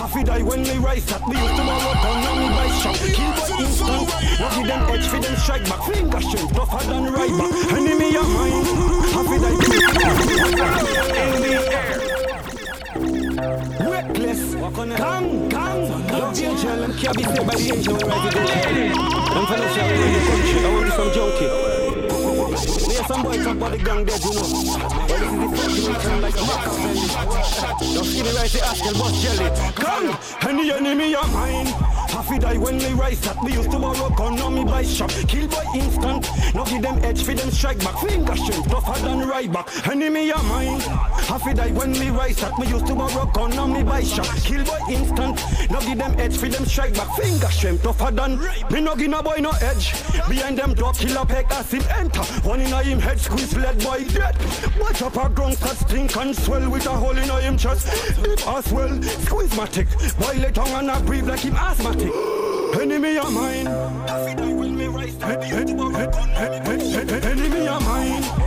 Happy 0.00 0.24
die 0.24 0.40
when 0.40 0.62
we 0.62 0.78
rise 0.78 1.12
up. 1.12 1.28
We 1.28 1.36
used 1.36 1.56
to 1.56 1.62
borrow 1.62 1.92
gun 1.92 2.26
on 2.26 2.38
me 2.40 2.48
by 2.56 2.68
shot. 2.80 2.96
Kill 2.96 3.32
for 3.32 3.60
instant. 3.60 4.08
Now 4.40 4.48
give 4.56 4.66
them 4.66 4.88
edge 4.88 5.06
for 5.08 5.20
them 5.20 5.36
strike 5.36 5.64
back. 5.68 5.82
Finger 5.92 6.20
strength, 6.22 6.54
tougher 6.54 6.86
than 6.88 7.12
right 7.12 7.36
back. 7.36 7.52
Enemy 7.76 8.16
of 8.16 8.28
mine. 8.32 8.64
Happy 9.12 9.36
die. 9.44 9.56
In 11.20 11.42
the 11.44 11.52
air. 11.76 11.98
Reckless, 13.90 14.54
gang, 14.96 15.48
gang. 15.50 15.77
Love 16.18 16.34
the 16.34 16.42
country, 16.42 16.68
I 16.68 16.80
want 16.80 16.98
to. 16.98 17.08
Me 28.18 28.32
like 28.34 28.46
a 28.46 28.58
the 28.58 28.58
Askel 28.64 28.94
boss 28.98 29.22
jelly. 29.22 29.48
Gang, 29.76 30.16
and 30.48 30.58
the 30.58 30.74
enemy 30.74 31.14
of 31.14 31.32
mine. 31.32 31.66
Happy 32.08 32.38
die 32.38 32.58
when 32.58 32.78
we 32.78 32.92
rise 32.94 33.24
up. 33.26 33.44
We 33.44 33.52
used 33.52 33.70
to 33.70 33.78
borrow 33.78 34.10
gun 34.10 34.40
on 34.40 34.54
me 34.54 34.64
by 34.64 34.82
shop. 34.82 35.10
Kill 35.28 35.46
by 35.46 35.64
instant. 35.74 36.28
Now 36.54 36.64
give 36.64 36.82
them 36.82 36.98
edge 37.04 37.22
for 37.22 37.34
them 37.34 37.50
strike 37.50 37.78
back. 37.78 37.96
Finger 37.98 38.36
strength 38.36 38.68
tougher 38.68 39.00
than 39.02 39.28
right 39.28 39.52
back. 39.52 39.68
Enemy 39.86 40.32
of 40.32 40.44
mine. 40.46 40.80
Happy 41.30 41.54
die 41.54 41.70
when 41.70 41.92
we 41.92 42.10
rise 42.10 42.42
up. 42.42 42.58
We 42.58 42.66
used 42.66 42.86
to 42.86 42.94
borrow 42.94 43.26
gun 43.26 43.56
on 43.58 43.72
me 43.72 43.82
by 43.84 44.02
shop. 44.02 44.26
Kill 44.42 44.64
instant. 44.90 45.40
Now 45.70 45.80
give 45.80 45.98
them 45.98 46.14
edge 46.18 46.36
for 46.36 46.48
them 46.48 46.64
strike 46.64 46.94
back. 46.94 47.14
Finger 47.16 47.48
strength 47.48 47.82
tougher 47.82 48.10
than. 48.10 48.38
Me 48.70 48.80
no 48.80 48.96
give 48.96 49.10
no 49.10 49.22
boy 49.22 49.38
no 49.40 49.50
edge. 49.60 49.92
Behind 50.28 50.58
them 50.58 50.74
drop 50.74 50.96
killer 50.96 51.24
peck 51.24 51.50
as 51.50 51.70
him 51.70 51.82
enter. 51.96 52.22
One 52.48 52.60
in 52.60 52.72
a 52.72 52.82
him 52.82 52.98
head 52.98 53.18
squeeze 53.18 53.56
led 53.56 53.82
by 53.84 54.02
dead. 54.04 54.36
Watch 54.78 55.02
up 55.02 55.16
a 55.16 55.28
ground 55.28 55.58
cut 55.60 55.76
stink 55.76 56.16
and 56.16 56.34
swell 56.34 56.70
with 56.70 56.86
a 56.86 56.90
hole 56.90 57.16
in 57.16 57.30
a 57.30 57.40
him 57.40 57.56
chest. 57.56 57.86
Deep 58.22 58.46
as 58.46 58.72
well. 58.72 59.02
Squeeze 59.02 59.56
my 59.56 59.66
tick. 59.66 59.88
Boil 60.18 60.44
it 60.44 60.54
tongue 60.54 60.68
and 60.68 60.90
I 60.90 61.00
breathe 61.02 61.28
like 61.28 61.40
him 61.40 61.56
asthmatic. 61.56 62.12
Enemy 62.80 63.18
of 63.18 63.32
mine. 63.32 63.66
Enemy 67.24 67.68
of 67.68 67.82
mine. 67.84 68.37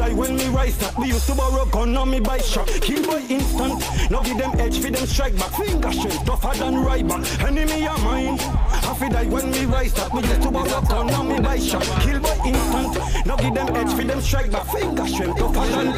Die 0.00 0.14
when 0.14 0.34
me 0.34 0.48
rise 0.48 0.82
up. 0.82 0.98
We 0.98 1.08
used 1.08 1.26
to 1.26 1.34
borrow 1.34 1.66
gun 1.66 1.94
on 1.94 2.10
me 2.10 2.20
by 2.20 2.38
shot. 2.38 2.66
Kill 2.80 3.06
by 3.06 3.20
instant. 3.28 3.84
Now 4.10 4.22
give 4.22 4.38
them 4.38 4.58
edge 4.58 4.78
for 4.80 4.90
them 4.90 5.06
strike 5.06 5.36
back. 5.36 5.52
Finger 5.52 5.92
strength 5.92 6.24
tougher 6.24 6.58
than 6.58 6.82
right 6.82 7.06
back. 7.06 7.22
Enemy 7.42 7.86
of 7.86 8.02
mine. 8.02 8.38
Happy 8.38 9.10
die 9.10 9.26
when 9.26 9.50
me 9.50 9.66
rise 9.66 9.98
up. 9.98 10.14
We 10.14 10.22
used 10.22 10.40
to 10.40 10.50
borrow 10.50 10.80
gun 10.80 11.10
on 11.10 11.28
me 11.28 11.38
by 11.40 11.58
shot. 11.58 11.84
Kill 12.00 12.18
by 12.18 12.34
instant. 12.46 13.26
Now 13.26 13.36
give 13.36 13.52
them 13.52 13.76
edge 13.76 13.92
for 13.92 14.04
them 14.04 14.22
strike 14.22 14.50
back. 14.50 14.66
Finger 14.72 15.06
strength 15.06 15.38
tougher 15.38 15.66
than 15.68 15.92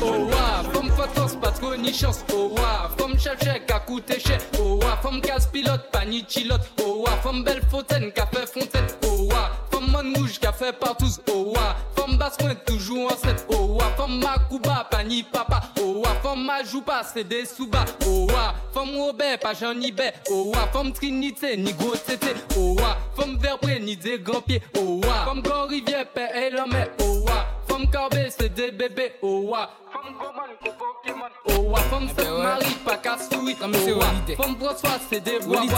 Oh 0.00 0.26
wa, 0.26 0.62
femme 0.72 0.90
fatance, 0.92 1.36
pas 1.36 1.52
trop 1.52 1.76
ni 1.76 1.92
chance. 1.92 2.24
Oh 2.32 2.54
wa, 2.54 2.88
femme 2.96 3.18
chef 3.18 3.38
chèque 3.44 3.70
à 3.70 3.80
coûter 3.80 4.18
cher. 4.18 4.40
Oh 4.58 4.76
wa, 4.76 4.96
femme 4.96 5.20
casse 5.20 5.46
pilote, 5.46 5.90
pas 5.92 6.06
ni 6.06 6.24
chilote. 6.26 6.66
Oh 6.82 7.02
wa, 7.02 7.10
femme 7.22 7.44
belle 7.44 7.60
fontaine, 7.70 8.10
café 8.12 8.46
fontaine. 8.46 8.86
Oh 9.04 9.24
wa, 9.24 9.50
femme 9.80 9.92
man 9.92 10.14
rouge, 10.16 10.38
café 10.38 10.72
partout. 10.72 11.06
Oh 11.32 11.52
wa, 11.54 11.76
femme 11.96 12.16
basse 12.16 12.36
point 12.36 12.54
toujours 12.66 13.12
en 13.12 13.16
set. 13.16 13.46
Oh 13.48 13.76
wa, 13.78 13.84
femme 13.96 14.18
Makuba, 14.20 14.86
pas 14.90 15.02
ni 15.04 15.22
papa. 15.22 15.60
Oh 15.80 16.02
wa, 16.04 16.10
femme 16.22 16.44
Majouba, 16.44 17.02
c'est 17.02 17.24
des 17.24 17.44
sous-bas. 17.44 17.84
Oh 18.06 18.26
wa, 18.26 18.54
femme 18.72 18.96
Robert, 18.96 19.38
pas 19.38 19.54
Jean 19.54 19.74
ni 19.74 19.92
bé. 19.92 20.10
Oh 20.30 20.52
wa, 20.54 20.66
femme 20.72 20.92
Trinité, 20.92 21.56
ni 21.56 21.72
gros 21.72 21.96
tété. 21.96 22.34
Oh 22.56 22.76
wa, 22.78 22.96
femme 23.16 23.36
Verbré, 23.38 23.80
ni 23.80 23.96
des 23.96 24.18
grands 24.18 24.40
pieds. 24.40 24.62
Oh 24.76 25.00
wa, 25.04 25.24
femme 25.24 25.40
Grand 25.42 25.66
Rivière, 25.66 26.06
père 26.08 26.34
et 26.36 26.50
l'homme. 26.50 26.76
Oh 27.00 27.24
wa, 27.26 27.46
femme 27.68 27.90
Corbet, 27.90 28.28
c'est 28.36 28.52
des 28.52 28.70
bébés. 28.70 29.12
Oh 29.22 29.42
wa, 29.48 29.70
femme 29.92 30.14
Goman, 30.18 30.50
Pokémon. 30.78 31.26
Oh 31.46 31.70
wa, 31.70 31.80
femme 31.80 32.08
Sainte 32.08 32.38
Marie, 32.42 32.74
pas 32.84 32.96
casse-souris. 32.96 33.56
Oh 33.62 33.98
wa, 33.98 34.06
femme 34.36 34.56
François, 34.60 34.98
c'est 35.10 35.20
des 35.20 35.38
Oh 35.46 35.50
Walide. 35.50 35.72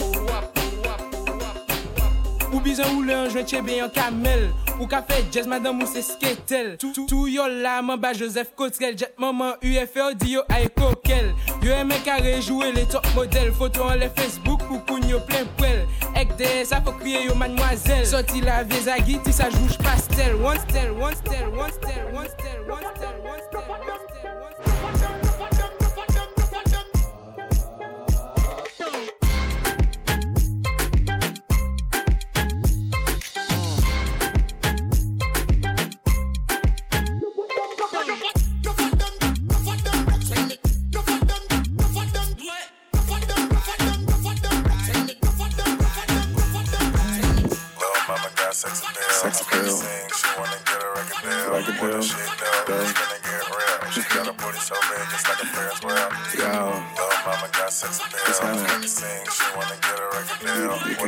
oh 0.00 0.18
wa, 0.20 0.65
Ou 2.52 2.60
bizan 2.64 2.92
ou 2.94 3.04
le 3.06 3.14
an 3.16 3.30
jwen 3.32 3.46
chebe 3.48 3.76
yon 3.78 3.90
kamel. 3.94 4.48
Ou 4.76 4.88
ka 4.90 5.00
fe 5.06 5.22
jazz 5.34 5.48
madame 5.50 5.82
ou 5.84 5.90
se 5.90 6.02
sketel. 6.06 6.74
Tou 6.80 7.26
yo 7.30 7.46
la 7.50 7.78
man 7.84 8.00
ba 8.00 8.12
Joseph 8.16 8.52
Cotrel 8.58 8.96
Jet 8.98 9.14
maman 9.20 9.56
UFO 9.64 10.10
di 10.18 10.36
yo 10.36 10.44
ay 10.52 10.68
kokel. 10.76 11.32
Yo 11.64 11.74
eme 11.76 11.98
kare 12.06 12.36
rejouwe 12.36 12.72
le 12.76 12.86
top 12.92 13.06
model. 13.16 13.52
Foto 13.56 13.88
an 13.90 14.00
le 14.02 14.10
Facebook 14.18 14.64
pou 14.68 14.82
koun 14.88 15.06
yo 15.10 15.22
plen 15.28 15.48
pwel 15.60 15.84
Ek 16.16 16.32
de 16.40 16.48
sa 16.68 16.80
fo 16.84 16.94
kriye 17.00 17.26
yo 17.26 17.34
mademoiselle. 17.38 18.06
Soti 18.08 18.42
la 18.44 18.62
vie 18.64 18.84
zagi 18.86 19.18
ti 19.24 19.34
sa 19.36 19.50
jouj 19.52 19.78
pastel. 19.84 20.38
One 20.42 20.60
stel, 20.68 20.94
one 20.96 21.16
stel, 21.16 21.50
one 21.52 21.72
stel, 21.72 22.04
one 22.12 22.30
stel, 22.30 22.64
one 22.72 22.72
stel, 22.72 22.72
one 22.72 22.96
stel. 22.96 23.05
got 57.66 57.72
sex 57.72 57.98
appeal. 57.98 58.20
It's 58.26 58.38
happening. 58.38 58.88
She 58.88 59.44
wanna 59.56 59.74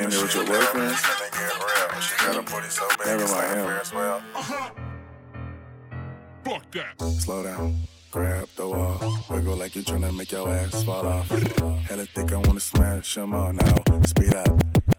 get 0.03 0.13
you 0.13 0.23
with 0.23 0.35
your 0.35 0.45
boyfriend? 0.45 0.93
Finna. 0.93 2.01
She 2.03 2.15
got 2.27 2.37
a 2.37 2.71
so 2.71 2.85
Never 3.07 3.23
it's 3.23 3.93
like 3.93 4.23
uh-huh. 4.35 4.71
Fuck 6.45 6.71
that. 6.73 7.01
Slow 7.21 7.43
down. 7.45 7.77
Grab 8.11 8.49
the 8.57 8.67
wall, 8.67 8.99
wiggle 9.29 9.57
like 9.57 9.77
you 9.77 9.83
tryna 9.83 10.17
make 10.17 10.33
your 10.33 10.49
ass 10.49 10.83
fall 10.83 11.07
off. 11.07 11.29
Hella 11.29 12.07
thick, 12.07 12.33
I 12.33 12.37
wanna 12.39 12.59
smash 12.59 13.15
them 13.15 13.35
all 13.35 13.53
now. 13.53 13.83
Speed 14.07 14.35
up, 14.35 14.49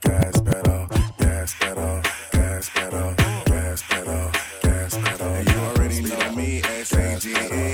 gas 0.01 0.39
pedal, 0.41 0.87
gas 1.17 1.55
pedal, 1.59 2.01
gas 2.31 2.69
pedal, 2.69 3.15
gas 3.45 3.81
pedal, 3.89 4.31
gas 4.61 4.97
pedal. 4.97 5.27
And 5.27 5.49
you 5.49 5.57
already 5.57 6.01
know 6.01 6.35
me, 6.35 6.61
S 6.61 6.93
A 6.93 7.19
G 7.19 7.31
E. 7.31 7.68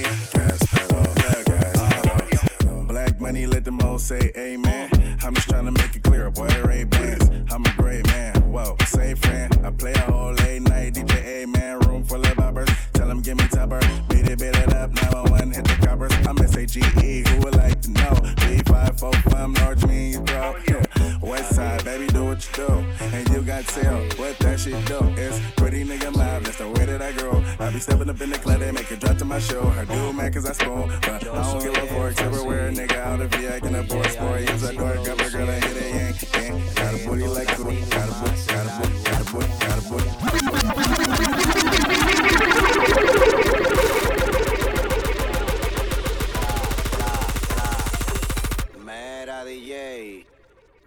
them 3.65 3.81
all 3.81 3.97
say 3.97 4.31
amen. 4.37 4.89
I'm 5.23 5.33
just 5.33 5.49
trying 5.49 5.65
to 5.65 5.71
make 5.71 5.95
it 5.95 6.03
clear, 6.03 6.29
boy, 6.29 6.47
There 6.47 6.71
ain't 6.71 6.89
bands. 6.91 7.29
I'm 7.51 7.65
a 7.65 7.73
great 7.75 8.05
man, 8.07 8.33
whoa, 8.51 8.77
same 8.85 9.17
friend. 9.17 9.59
I 9.65 9.71
play 9.71 9.93
a 9.93 9.99
whole 9.99 10.33
late 10.33 10.61
night 10.61 10.93
DJ, 10.93 11.41
amen. 11.43 11.79
Room 11.79 12.03
full 12.03 12.21
of 12.21 12.33
boppers, 12.37 12.69
tell 12.93 13.07
them 13.07 13.21
give 13.21 13.37
me 13.37 13.47
topper. 13.47 13.79
Beat 14.07 14.29
it, 14.29 14.39
beat 14.39 14.55
it 14.55 14.73
up, 14.73 14.91
911, 14.93 15.51
hit 15.51 15.65
the 15.65 15.85
coppers. 15.85 16.13
I'm 16.27 16.37
S-A-G-E, 16.37 17.23
who 17.27 17.39
would 17.39 17.55
like 17.55 17.81
to 17.81 17.91
know? 17.91 18.13
B545, 18.45 19.59
large 19.59 19.85
me, 19.85 20.15
bro. 20.17 20.55
Yeah. 20.67 20.94
West 21.25 21.55
side, 21.55 21.83
baby, 21.83 22.05
do 22.07 22.25
what 22.25 22.45
you 22.45 22.67
do. 22.67 22.85
And 22.99 23.27
you 23.29 23.41
got 23.41 23.65
tail. 23.65 23.97
what 24.17 24.37
that 24.39 24.59
shit 24.59 24.85
do. 24.85 24.99
It's 25.17 25.39
pretty 25.57 25.83
nigga 25.83 26.13
live, 26.15 26.43
that's 26.43 26.57
the 26.57 26.69
way 26.69 26.85
that 26.85 27.01
I 27.01 27.11
grow. 27.13 27.43
I 27.59 27.71
be 27.71 27.79
stepping 27.79 28.09
up 28.09 28.21
in 28.21 28.29
the 28.29 28.37
club, 28.37 28.59
they 28.59 28.71
make 28.71 28.91
it 28.91 28.99
drop 28.99 29.17
to 29.17 29.25
my 29.25 29.39
show. 29.39 29.63
I 29.67 29.85
do 29.85 30.13
man, 30.13 30.31
cause 30.31 30.45
I 30.45 30.53
spoon. 30.53 30.89
But 31.01 31.27
I 31.27 31.41
don't 31.51 31.63
give 31.63 31.75
a 31.83 31.87
fork, 31.87 32.21
everywhere 32.21 32.67
a 32.67 32.71
nigga 32.71 32.97
out 32.97 33.21
of 33.21 33.31
VI 33.31 33.59
can 33.59 33.75
afford 33.75 34.05
sport. 34.11 34.41
Use 34.41 34.63
a 34.63 34.73
door, 34.73 34.95
got 35.03 35.17
my 35.17 35.29
girl, 35.29 35.49
I 35.49 35.53
hit 35.53 35.81
a 35.81 35.89
yank. 35.89 36.75
Got 36.75 36.93
a 36.93 36.97
booty 37.07 37.27
like 37.27 37.47
Kudu. 37.47 37.85
Got 37.89 38.09
a 38.09 38.13
booty, 38.21 38.45
got 38.45 38.65
a 38.65 38.69
booty, 38.79 39.03
got 39.03 39.21
a 39.21 39.23
booty, 39.31 39.47
got 39.59 39.77
a 39.77 41.49
booty. 41.49 41.64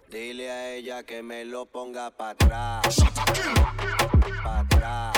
Dile 0.09 0.49
a 0.49 0.73
ella 0.73 1.03
que 1.03 1.21
me 1.21 1.45
lo 1.45 1.67
ponga 1.67 2.09
para 2.09 2.31
atrás. 2.31 2.97
Para 4.43 4.59
atrás. 4.61 5.13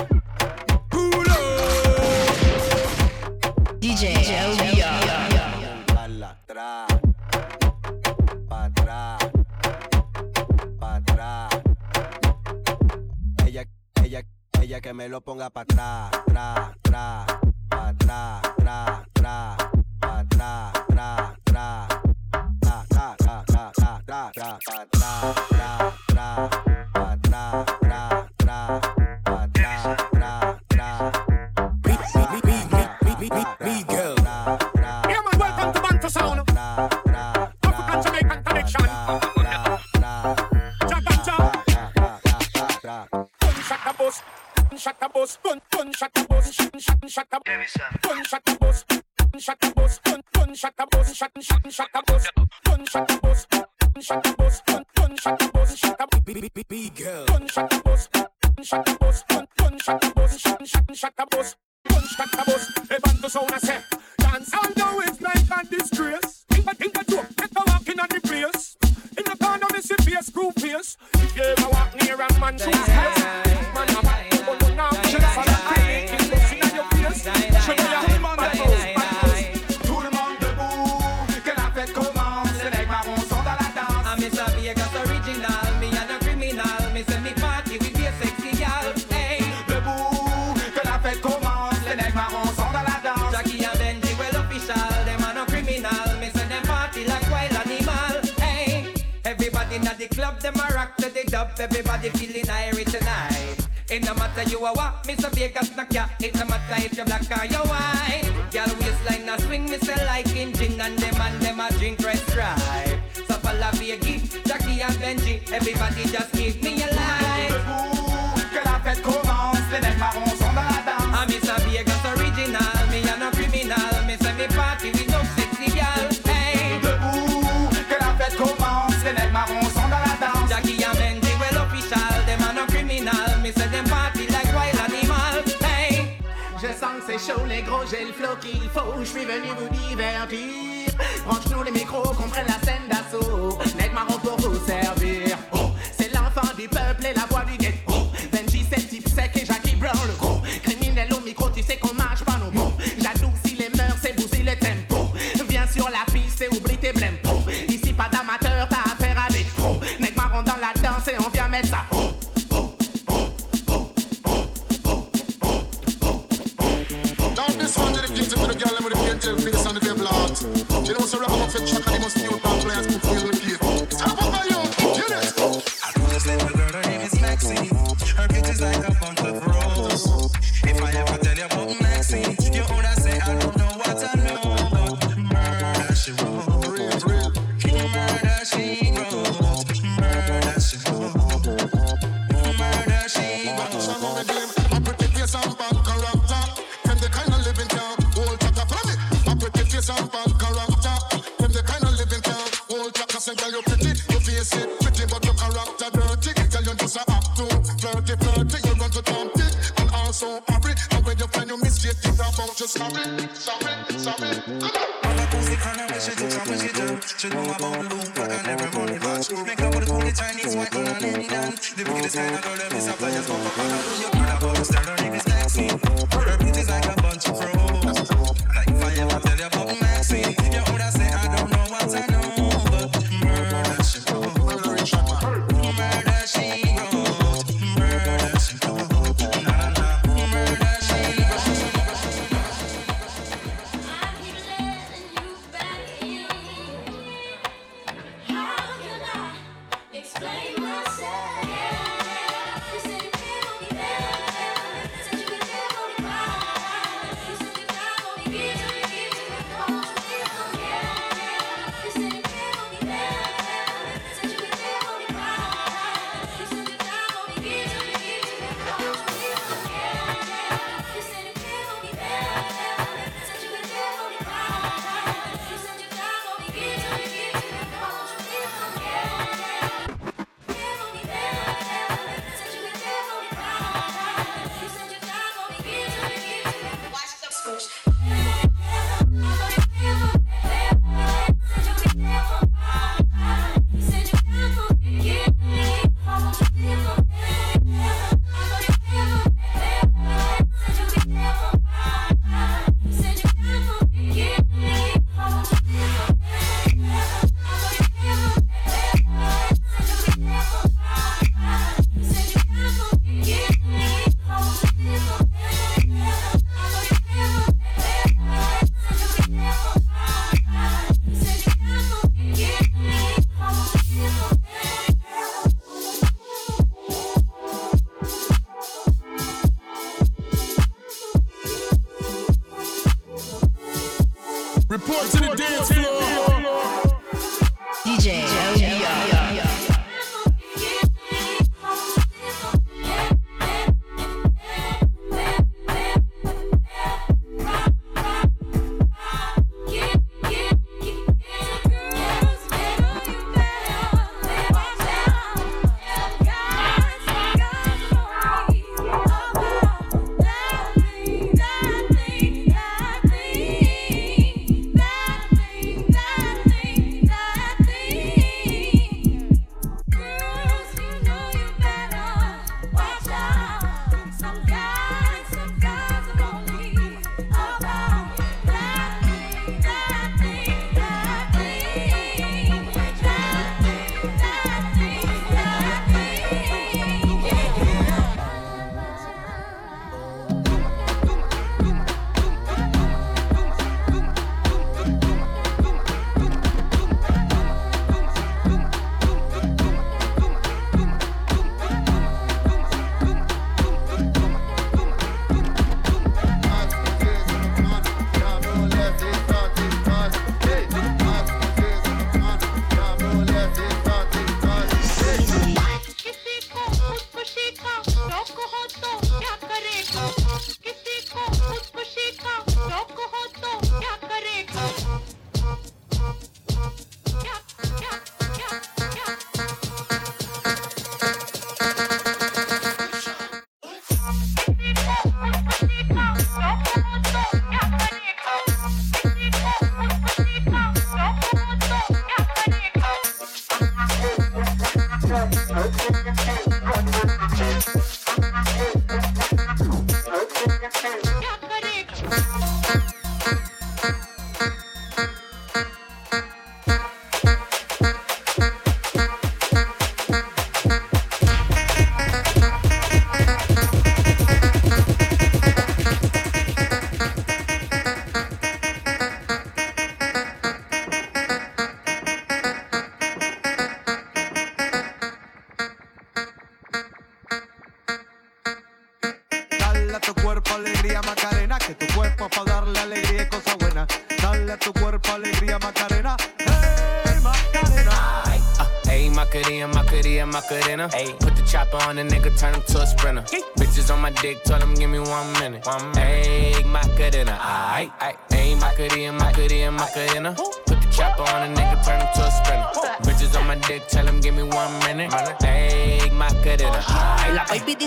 DJ 3.79 4.13
Para 5.87 6.29
atrás. 6.29 6.87
Para 8.49 8.65
atrás. 8.65 9.17
Para 10.77 10.95
atrás. 10.95 11.61
Ella, 13.45 13.63
ella, 14.03 14.21
ella 14.61 14.81
que 14.81 14.93
me 14.93 15.07
lo 15.07 15.21
ponga 15.21 15.49
para 15.49 15.63
atrás. 15.63 16.11
Tra, 16.25 16.77
tra. 16.81 17.25
Para 17.69 17.87
atrás, 17.87 18.41
tra, 18.57 19.07
tra. 19.13 19.57
Para 20.01 20.19
atrás, 20.19 20.73
tra, 20.89 21.37
tra. 21.45 21.80
ta 24.65 26.00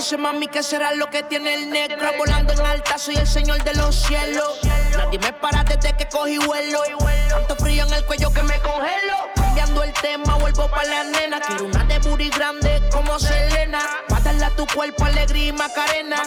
dice 0.05 0.19
mami 0.19 0.49
que 0.49 0.63
será 0.63 0.93
lo 0.93 1.09
que 1.09 1.23
tiene 1.23 1.55
el 1.55 1.71
negro 1.71 2.11
volando 2.19 2.53
en 2.53 2.61
alta 2.61 2.99
soy 2.99 3.15
el 3.17 3.27
señor 3.27 3.65
de 3.65 3.73
los 3.73 3.95
cielos. 3.95 4.61
Nadie 4.95 5.19
me 5.19 5.33
para 5.33 5.65
desde 5.65 5.97
que 5.97 6.07
cogí 6.11 6.37
vuelo. 6.37 6.83
Tanto 7.31 7.57
frío 7.57 7.87
en 7.87 7.93
el 7.95 8.05
cuello 8.05 8.31
que 8.31 8.43
me 8.43 8.59
congelo. 8.59 9.17
Cambiando 9.35 9.83
el 9.83 9.95
tema 9.95 10.35
vuelvo 10.35 10.69
pa 10.69 10.85
la 10.85 11.05
nena. 11.05 11.41
Quiero 11.41 11.65
una 11.65 11.85
de 11.85 11.99
booty 12.01 12.29
grande 12.29 12.83
como 12.93 13.19
Selena. 13.19 13.81
Pa 14.07 14.21
darle 14.21 14.45
a 14.45 14.51
tu 14.51 14.67
cuerpo 14.67 15.07
alegría 15.07 15.47
y 15.47 15.53
macarena. 15.53 16.23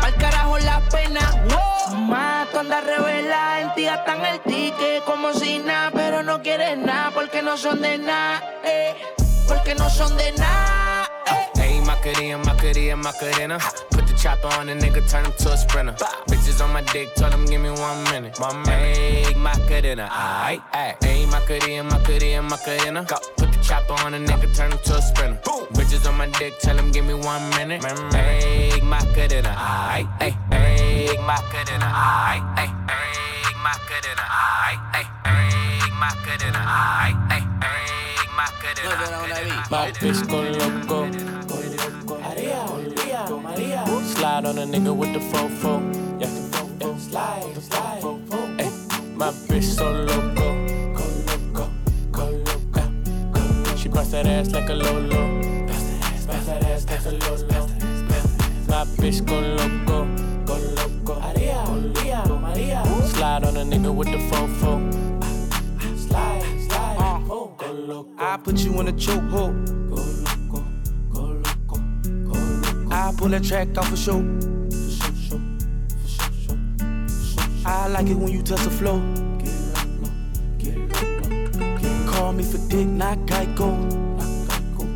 Pa'l 0.00 0.16
carajo 0.16 0.58
la 0.58 0.80
pena. 0.90 1.20
Mato 1.94 2.58
anda 2.58 2.80
revela 2.80 3.60
en 3.60 3.74
ti 3.74 3.84
gastan 3.84 4.24
el 4.26 4.40
ticket 4.40 5.04
como 5.04 5.32
si 5.34 5.60
nada 5.60 5.90
pero 5.92 6.22
no 6.24 6.42
quieres 6.42 6.78
nada 6.78 7.10
porque 7.12 7.42
no 7.42 7.56
son 7.56 7.80
de 7.80 7.98
nada 7.98 8.42
eh, 8.64 8.94
porque 9.48 9.74
no 9.74 9.90
son 9.90 10.16
de 10.16 10.32
nada 10.32 11.09
Macarena, 12.02 12.38
Macarena, 12.38 12.96
Macarena. 12.96 13.58
Put 13.90 14.06
the 14.06 14.14
chopper 14.14 14.48
on 14.58 14.68
the 14.68 14.72
nigga, 14.72 15.06
turn 15.10 15.26
him 15.26 15.34
to 15.36 15.52
a 15.52 15.56
sprinter. 15.56 15.92
Bitches 16.28 16.64
on 16.64 16.72
my 16.72 16.80
dick, 16.80 17.14
told 17.14 17.34
him 17.34 17.44
give 17.44 17.60
me 17.60 17.68
one 17.68 18.02
minute. 18.04 18.40
One 18.40 18.62
minute. 18.62 19.36
Macarena, 19.36 20.08
aight, 20.08 20.62
aight. 20.72 21.04
Hey, 21.04 21.26
Macarena, 21.26 21.84
Macarena, 21.84 22.42
Macarena. 22.42 23.04
Put 23.36 23.52
the 23.52 23.58
chopper 23.62 23.92
on 24.02 24.12
the 24.12 24.18
nigga, 24.18 24.48
turn 24.56 24.72
him 24.72 24.78
to 24.78 24.96
a 24.96 25.02
sprinter. 25.02 25.38
Bitches 25.74 26.08
on 26.08 26.16
my 26.16 26.26
dick, 26.38 26.58
tell 26.60 26.78
him 26.78 26.90
give 26.90 27.04
me 27.04 27.12
one 27.12 27.50
minute. 27.50 27.84
Hey, 28.14 28.80
Macarena, 28.80 29.50
aight, 29.50 30.08
aight. 30.20 30.36
Hey, 30.54 31.18
Macarena, 31.20 31.84
aight, 31.84 32.40
aight. 32.56 32.72
Hey, 32.88 33.52
Macarena, 33.60 34.24
aight, 34.24 34.80
aight. 34.96 35.12
Hey, 35.28 35.84
Macarena, 36.00 36.64
aight, 36.64 37.28
aight. 37.28 37.44
Hey, 37.62 38.24
Macarena. 38.34 39.66
My 39.70 39.90
bitch 39.92 40.26
go 40.26 40.40
loco. 40.40 41.19
Slide 44.20 44.44
on 44.44 44.58
a 44.58 44.66
nigga 44.66 44.94
with 44.94 45.14
the 45.14 45.18
fofo. 45.18 45.80
Yeah. 46.20 46.28
yeah. 46.28 46.98
Slide, 46.98 47.56
slide. 47.62 48.02
Ay, 48.60 48.70
my 49.14 49.30
bitch 49.48 49.62
so 49.62 49.90
loco. 49.90 50.46
Go 50.92 51.04
loco, 51.26 51.70
go 52.12 52.24
loco. 52.28 53.76
She 53.76 53.88
bust 53.88 54.10
that 54.10 54.26
ass 54.26 54.50
like 54.50 54.68
a 54.68 54.74
lolo. 54.74 55.66
Bust 55.66 56.46
that 56.46 56.62
ass 56.64 56.86
like 56.90 57.06
a 57.06 57.12
lolo. 57.12 57.66
My 58.68 58.84
bitch 59.00 59.24
go 59.24 59.40
loco, 59.40 60.04
go 60.44 60.54
loco. 60.76 61.18
Maria, 61.18 61.64
Maria. 62.28 62.84
Slide 63.06 63.44
on 63.44 63.56
a 63.56 63.64
nigga 63.64 63.90
with 63.94 64.08
the 64.08 64.18
fofo. 64.28 64.92
Slide, 65.96 66.44
slide. 66.68 67.24
Oh, 67.30 67.54
go 67.56 67.72
loco. 67.72 68.10
I 68.18 68.36
put 68.36 68.58
you 68.58 68.78
in 68.80 68.88
a 68.88 68.92
chokehold. 68.92 69.80
I 72.92 73.14
pull 73.16 73.28
that 73.28 73.44
track 73.44 73.76
off 73.78 73.88
for 73.88 73.96
show. 73.96 74.18
I 77.64 77.88
like 77.88 78.06
it 78.08 78.16
when 78.16 78.32
you 78.32 78.42
touch 78.42 78.62
the 78.62 78.70
floor. 78.70 79.00
Call 82.06 82.32
me 82.32 82.42
for 82.42 82.58
dick, 82.68 82.86
not 82.86 83.18
Geico. 83.26 83.70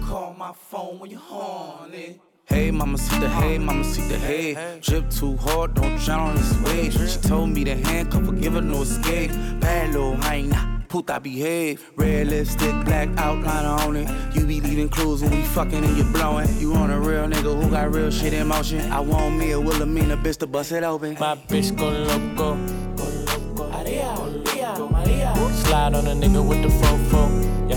Call 0.06 0.34
my 0.34 0.52
phone 0.52 0.98
when 0.98 1.10
you're 1.10 1.20
horny. 1.20 2.20
Hey, 2.46 2.70
mama, 2.70 2.98
see 2.98 3.18
the 3.18 3.28
hey, 3.28 3.58
mama, 3.58 3.84
see 3.84 4.06
the 4.08 4.18
hey. 4.18 4.78
Drip 4.80 5.08
too 5.10 5.36
hard, 5.36 5.74
don't 5.74 5.98
drown 5.98 6.30
on 6.30 6.36
this 6.36 6.56
wave. 6.62 6.92
She 6.92 7.18
told 7.20 7.50
me 7.50 7.64
to 7.64 7.74
handcuff 7.74 8.26
her, 8.26 8.32
give 8.32 8.52
her 8.54 8.60
no 8.60 8.82
escape. 8.82 9.30
Bad 9.60 9.92
little 9.92 10.16
hyena, 10.16 10.83
puta 10.94 11.18
behave. 11.18 11.90
Red 11.96 12.28
lipstick, 12.28 12.72
black 12.84 13.08
outliner 13.16 13.84
on 13.84 13.96
it. 13.96 14.08
You 14.36 14.46
be 14.46 14.60
leaving 14.60 14.88
clues 14.88 15.22
when 15.22 15.32
we 15.32 15.42
fucking 15.42 15.84
and 15.84 15.96
you 15.96 16.04
blowing. 16.04 16.48
You 16.60 16.72
on 16.74 16.88
a 16.92 17.00
real 17.00 17.26
nigga 17.26 17.60
who 17.60 17.68
got 17.68 17.92
real 17.92 18.12
shit 18.12 18.32
in 18.32 18.46
motion. 18.46 18.92
I 18.92 19.00
want 19.00 19.36
me 19.36 19.50
a 19.50 19.58
Wilhelmina 19.58 20.16
bitch 20.16 20.36
to 20.38 20.46
bust 20.46 20.70
it 20.70 20.84
open. 20.84 21.16
My 21.18 21.34
bitch 21.34 21.76
go 21.76 21.88
loco. 21.88 22.54
Maria, 23.72 24.14
Maria, 24.14 24.70
Maria. 24.92 25.34
Slide 25.64 25.94
on 25.94 26.06
a 26.06 26.14
nigga 26.14 26.46
with 26.48 26.62
the 26.62 26.68
fofo. 26.68 27.22
Yeah. 27.68 27.76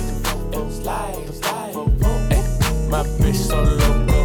yeah. 0.52 0.70
Slide, 0.70 1.34
slide. 1.34 1.76
Ay, 2.04 2.90
my 2.92 3.02
bitch 3.18 3.42
so 3.50 3.64
loco. 3.64 4.20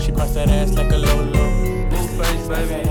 She 0.00 0.12
bust 0.12 0.32
that 0.32 0.48
ass 0.48 0.72
like 0.72 0.90
a 0.92 0.96
lolo. 0.96 1.44
Blueface, 1.90 2.48
baby. 2.48 2.88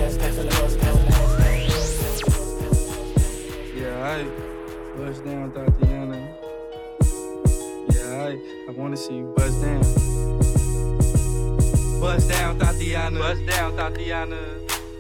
Down, 5.27 5.51
Thotiana. 5.51 6.19
Yeah, 7.91 8.27
I 8.27 8.69
I 8.69 8.71
wanna 8.77 8.95
see 8.95 9.15
you 9.17 9.33
bust 9.35 9.61
down. 9.61 9.81
Bust 11.99 12.29
down, 12.29 12.57
Thotiana. 12.57 13.19
Bust 13.19 13.45
down, 13.45 13.73
Thotiana. 13.73 14.39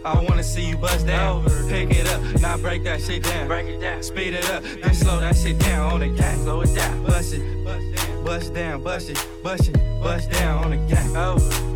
I 0.03 0.21
wanna 0.27 0.43
see 0.43 0.65
you 0.65 0.75
bust 0.75 1.07
down. 1.07 1.45
Pick 1.69 1.91
it 1.91 2.09
up, 2.09 2.21
now 2.41 2.57
break 2.57 2.83
that 2.83 3.01
shit 3.01 3.23
down. 3.23 3.47
Break 3.47 3.67
it 3.67 3.79
down. 3.79 4.03
Speed 4.03 4.33
it 4.33 4.49
up, 4.51 4.63
then 4.63 4.93
slow 4.93 5.17
that 5.21 5.37
shit 5.37 5.59
down 5.59 5.93
on 5.93 5.99
the 6.01 6.09
gang. 6.09 6.43
Slow 6.43 6.59
it 6.59 6.75
down. 6.75 7.05
Bust 7.05 7.33
it, 7.33 7.63
bust 8.25 8.53
down, 8.53 8.83
bust 8.83 9.09
it, 9.09 9.27
bust 9.41 9.69
it, 9.69 9.77
bust 10.07 10.31
down 10.31 10.63
on 10.63 10.71
the 10.71 10.77
gang. 10.87 11.13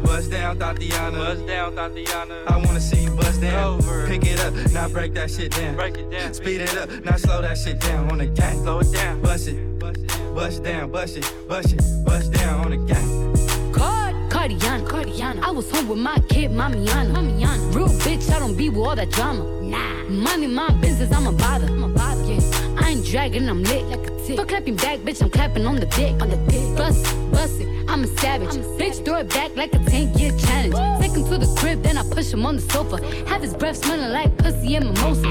Bust 0.03 0.31
down, 0.31 0.57
Thotiana. 0.57 1.17
Bust 1.17 1.47
down, 1.47 1.75
Thotiana. 1.75 2.47
I 2.47 2.57
wanna 2.57 2.79
see 2.79 3.03
you 3.03 3.11
bust 3.11 3.41
down. 3.41 3.75
Over. 3.75 4.07
Pick 4.07 4.25
it 4.25 4.39
up, 4.39 4.53
now 4.71 4.87
break 4.87 5.13
that 5.15 5.29
shit 5.29 5.51
down. 5.51 5.75
Break 5.75 5.97
it 5.97 6.09
down. 6.09 6.33
Speed 6.33 6.61
it 6.61 6.77
up, 6.77 6.89
now 7.03 7.17
slow 7.17 7.41
that 7.41 7.57
shit 7.57 7.79
down 7.81 8.09
on 8.09 8.19
the 8.19 8.27
gang. 8.27 8.57
Slow 8.63 8.79
it 8.79 8.91
down. 8.93 9.21
Bust 9.21 9.47
it, 9.49 9.79
bust 9.79 10.63
down, 10.63 10.91
bust 10.91 11.17
it, 11.17 11.25
bust 11.47 11.73
it, 11.73 11.83
bust 12.05 12.31
down 12.31 12.65
on 12.65 12.71
the 12.71 12.77
gang. 12.77 13.73
Card, 13.73 14.15
Cardiana, 14.29 14.87
Cardiana. 14.87 15.43
I 15.43 15.51
was 15.51 15.69
home 15.69 15.89
with 15.89 15.99
my 15.99 16.17
kid, 16.29 16.51
Mamiana. 16.51 17.11
Mamiana. 17.15 17.75
Real 17.75 17.89
bitch, 18.05 18.31
I 18.33 18.39
don't 18.39 18.55
be 18.55 18.69
with 18.69 18.87
all 18.87 18.95
that 18.95 19.11
drama. 19.11 19.43
Nah. 19.61 20.09
Money, 20.09 20.47
my 20.47 20.71
business, 20.81 21.11
I'm 21.11 21.27
a 21.27 21.31
bother. 21.33 21.67
I'm 21.67 21.83
a 21.83 21.89
bother. 21.89 22.23
Yeah. 22.23 22.39
I 22.81 22.91
ain't 22.91 23.05
dragging, 23.05 23.49
I'm 23.49 23.63
lit 23.63 23.85
like 23.87 24.07
a 24.07 24.25
tick. 24.25 24.37
For 24.37 24.45
clapping 24.45 24.77
back, 24.77 24.99
bitch, 24.99 25.21
I'm 25.21 25.29
clapping 25.29 25.65
on 25.65 25.75
the 25.75 25.85
dick. 25.85 26.13
On 26.21 26.29
the 26.29 26.37
dick. 26.51 26.77
Bust 26.77 27.05
it, 27.05 27.31
bust 27.31 27.61
it, 27.61 27.67
I'm 27.91 28.05
a 28.05 28.07
savage. 28.07 28.55
Bitch, 28.79 29.03
throw 29.03 29.17
it 29.17 29.27
back 29.29 29.53
like 29.57 29.73
a 29.73 29.79
10 29.79 30.17
year 30.17 30.31
challenge. 30.37 30.75
Take 31.01 31.11
him 31.11 31.25
to 31.25 31.37
the 31.37 31.53
crib, 31.59 31.83
then 31.83 31.97
I 31.97 32.03
push 32.09 32.31
him 32.31 32.45
on 32.45 32.55
the 32.55 32.61
sofa. 32.61 33.03
Have 33.27 33.41
his 33.41 33.53
breath 33.53 33.83
smelling 33.83 34.11
like 34.11 34.37
pussy 34.37 34.75
and 34.75 34.85
mimosas. 34.85 35.25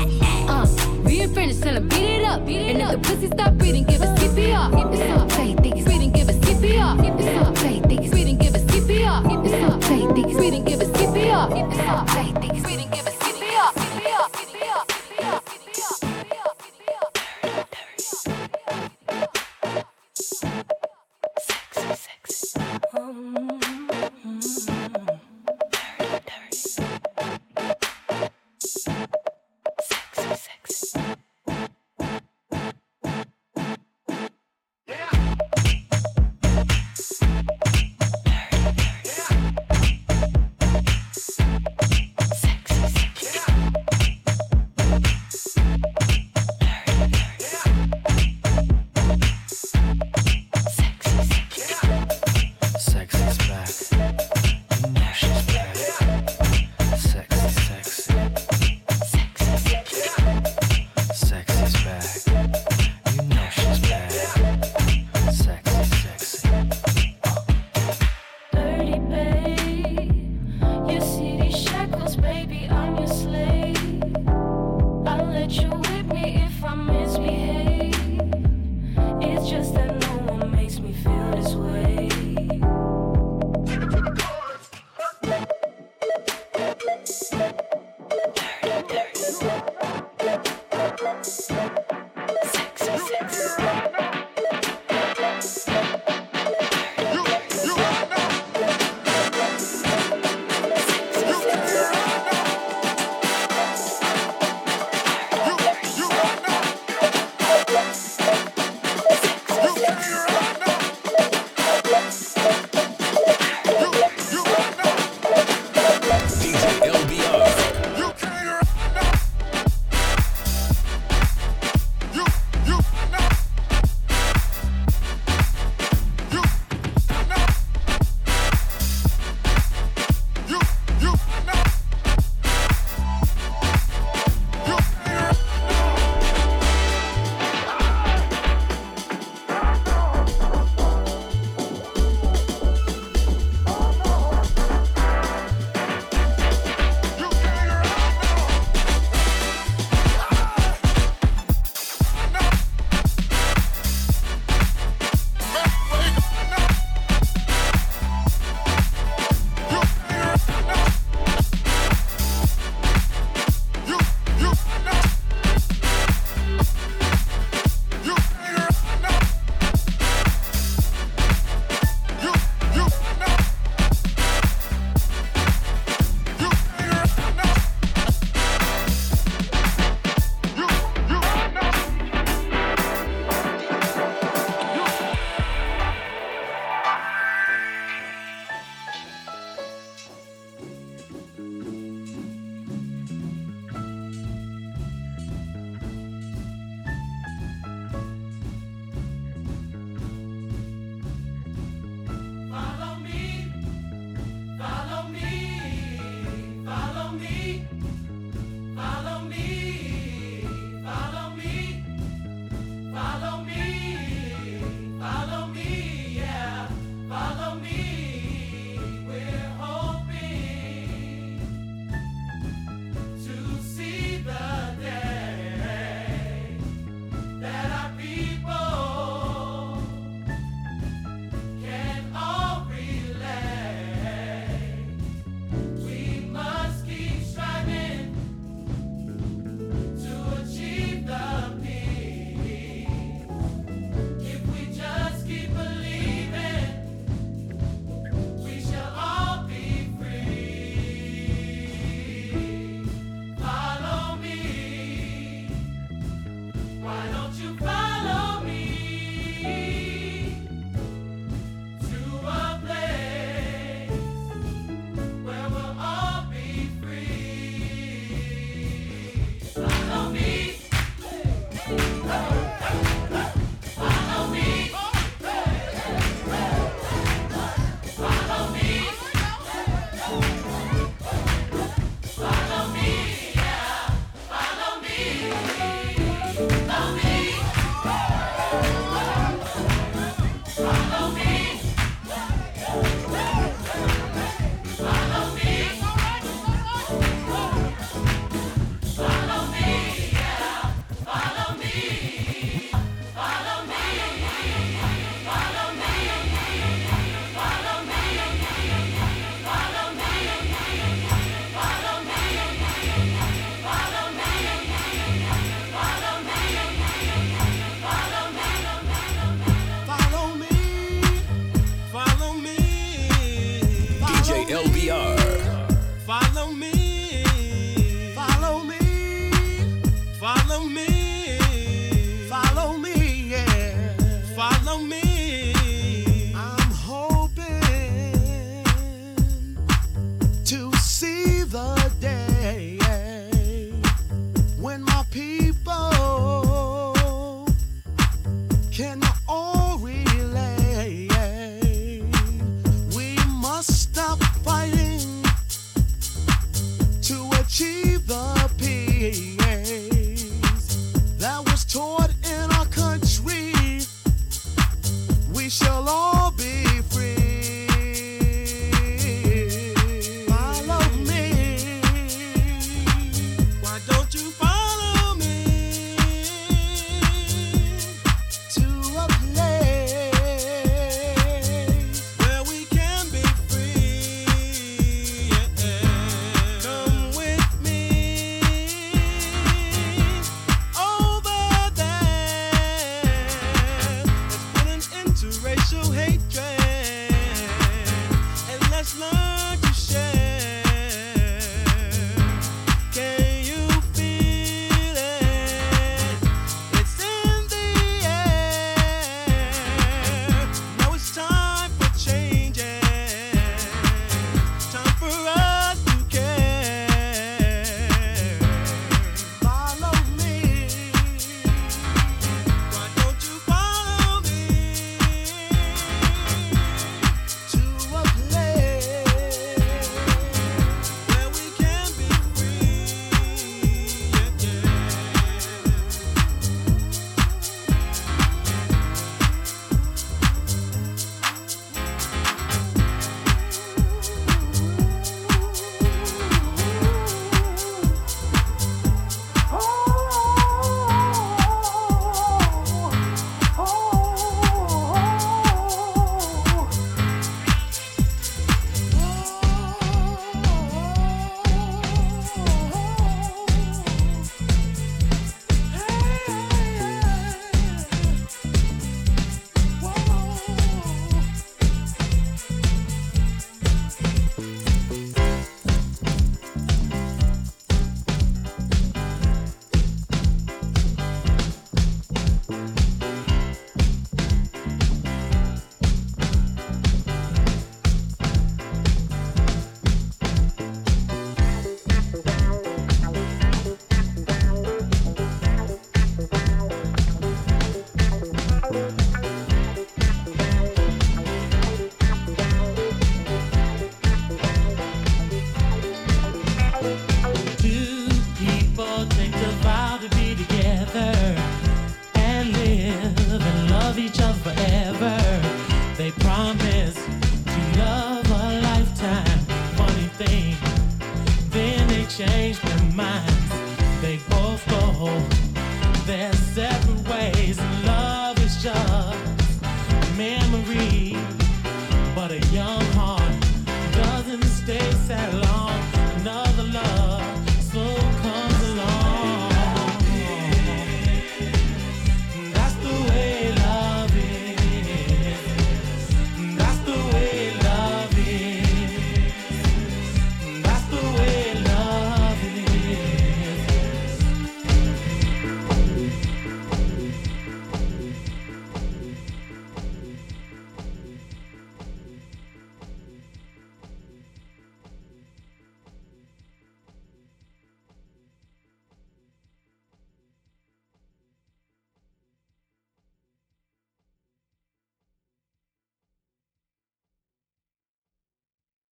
Uh, 0.46 0.66
we 1.02 1.22
in 1.22 1.32
French, 1.32 1.58
tell 1.58 1.74
him 1.74 1.88
beat 1.88 2.20
it 2.20 2.24
up. 2.24 2.40
and 2.40 2.82
if 2.82 2.90
the 2.90 2.98
pussy 2.98 3.28
stop 3.28 3.54
breathing, 3.54 3.84
give 3.84 4.02
us 4.02 4.08
ah. 4.10 4.16
keep 4.20 4.30
it 4.32 4.36
CPR. 4.36 4.92
It's 4.92 5.10
up, 5.10 5.30
say, 5.32 5.54
think 5.54 5.76
it's 5.76 5.84
breathing, 5.86 6.12
give 6.12 6.28
it 6.28 6.36
CPR. 6.36 7.18
It's 7.18 7.48
up, 7.48 7.56
say, 7.56 7.80
think 7.80 8.00
it's 8.02 8.10
breathing, 8.10 8.36
give 8.36 8.54
it 8.54 8.66
CPR. 8.66 9.46
It's 9.46 9.72
up, 9.72 9.82
say, 9.84 10.06
think 10.12 10.26
it's 10.28 10.36
breathing, 10.36 10.64
give 10.64 10.80
us, 10.82 10.90
keep 10.98 11.08
it 11.08 11.14
CPR. 11.16 11.88
Up, 11.88 12.10
say, 12.10 12.32
think 12.40 12.52
it's 12.52 12.62
breathing, 12.62 12.90
give 12.90 13.06
ah. 13.06 13.08
it 13.08 13.09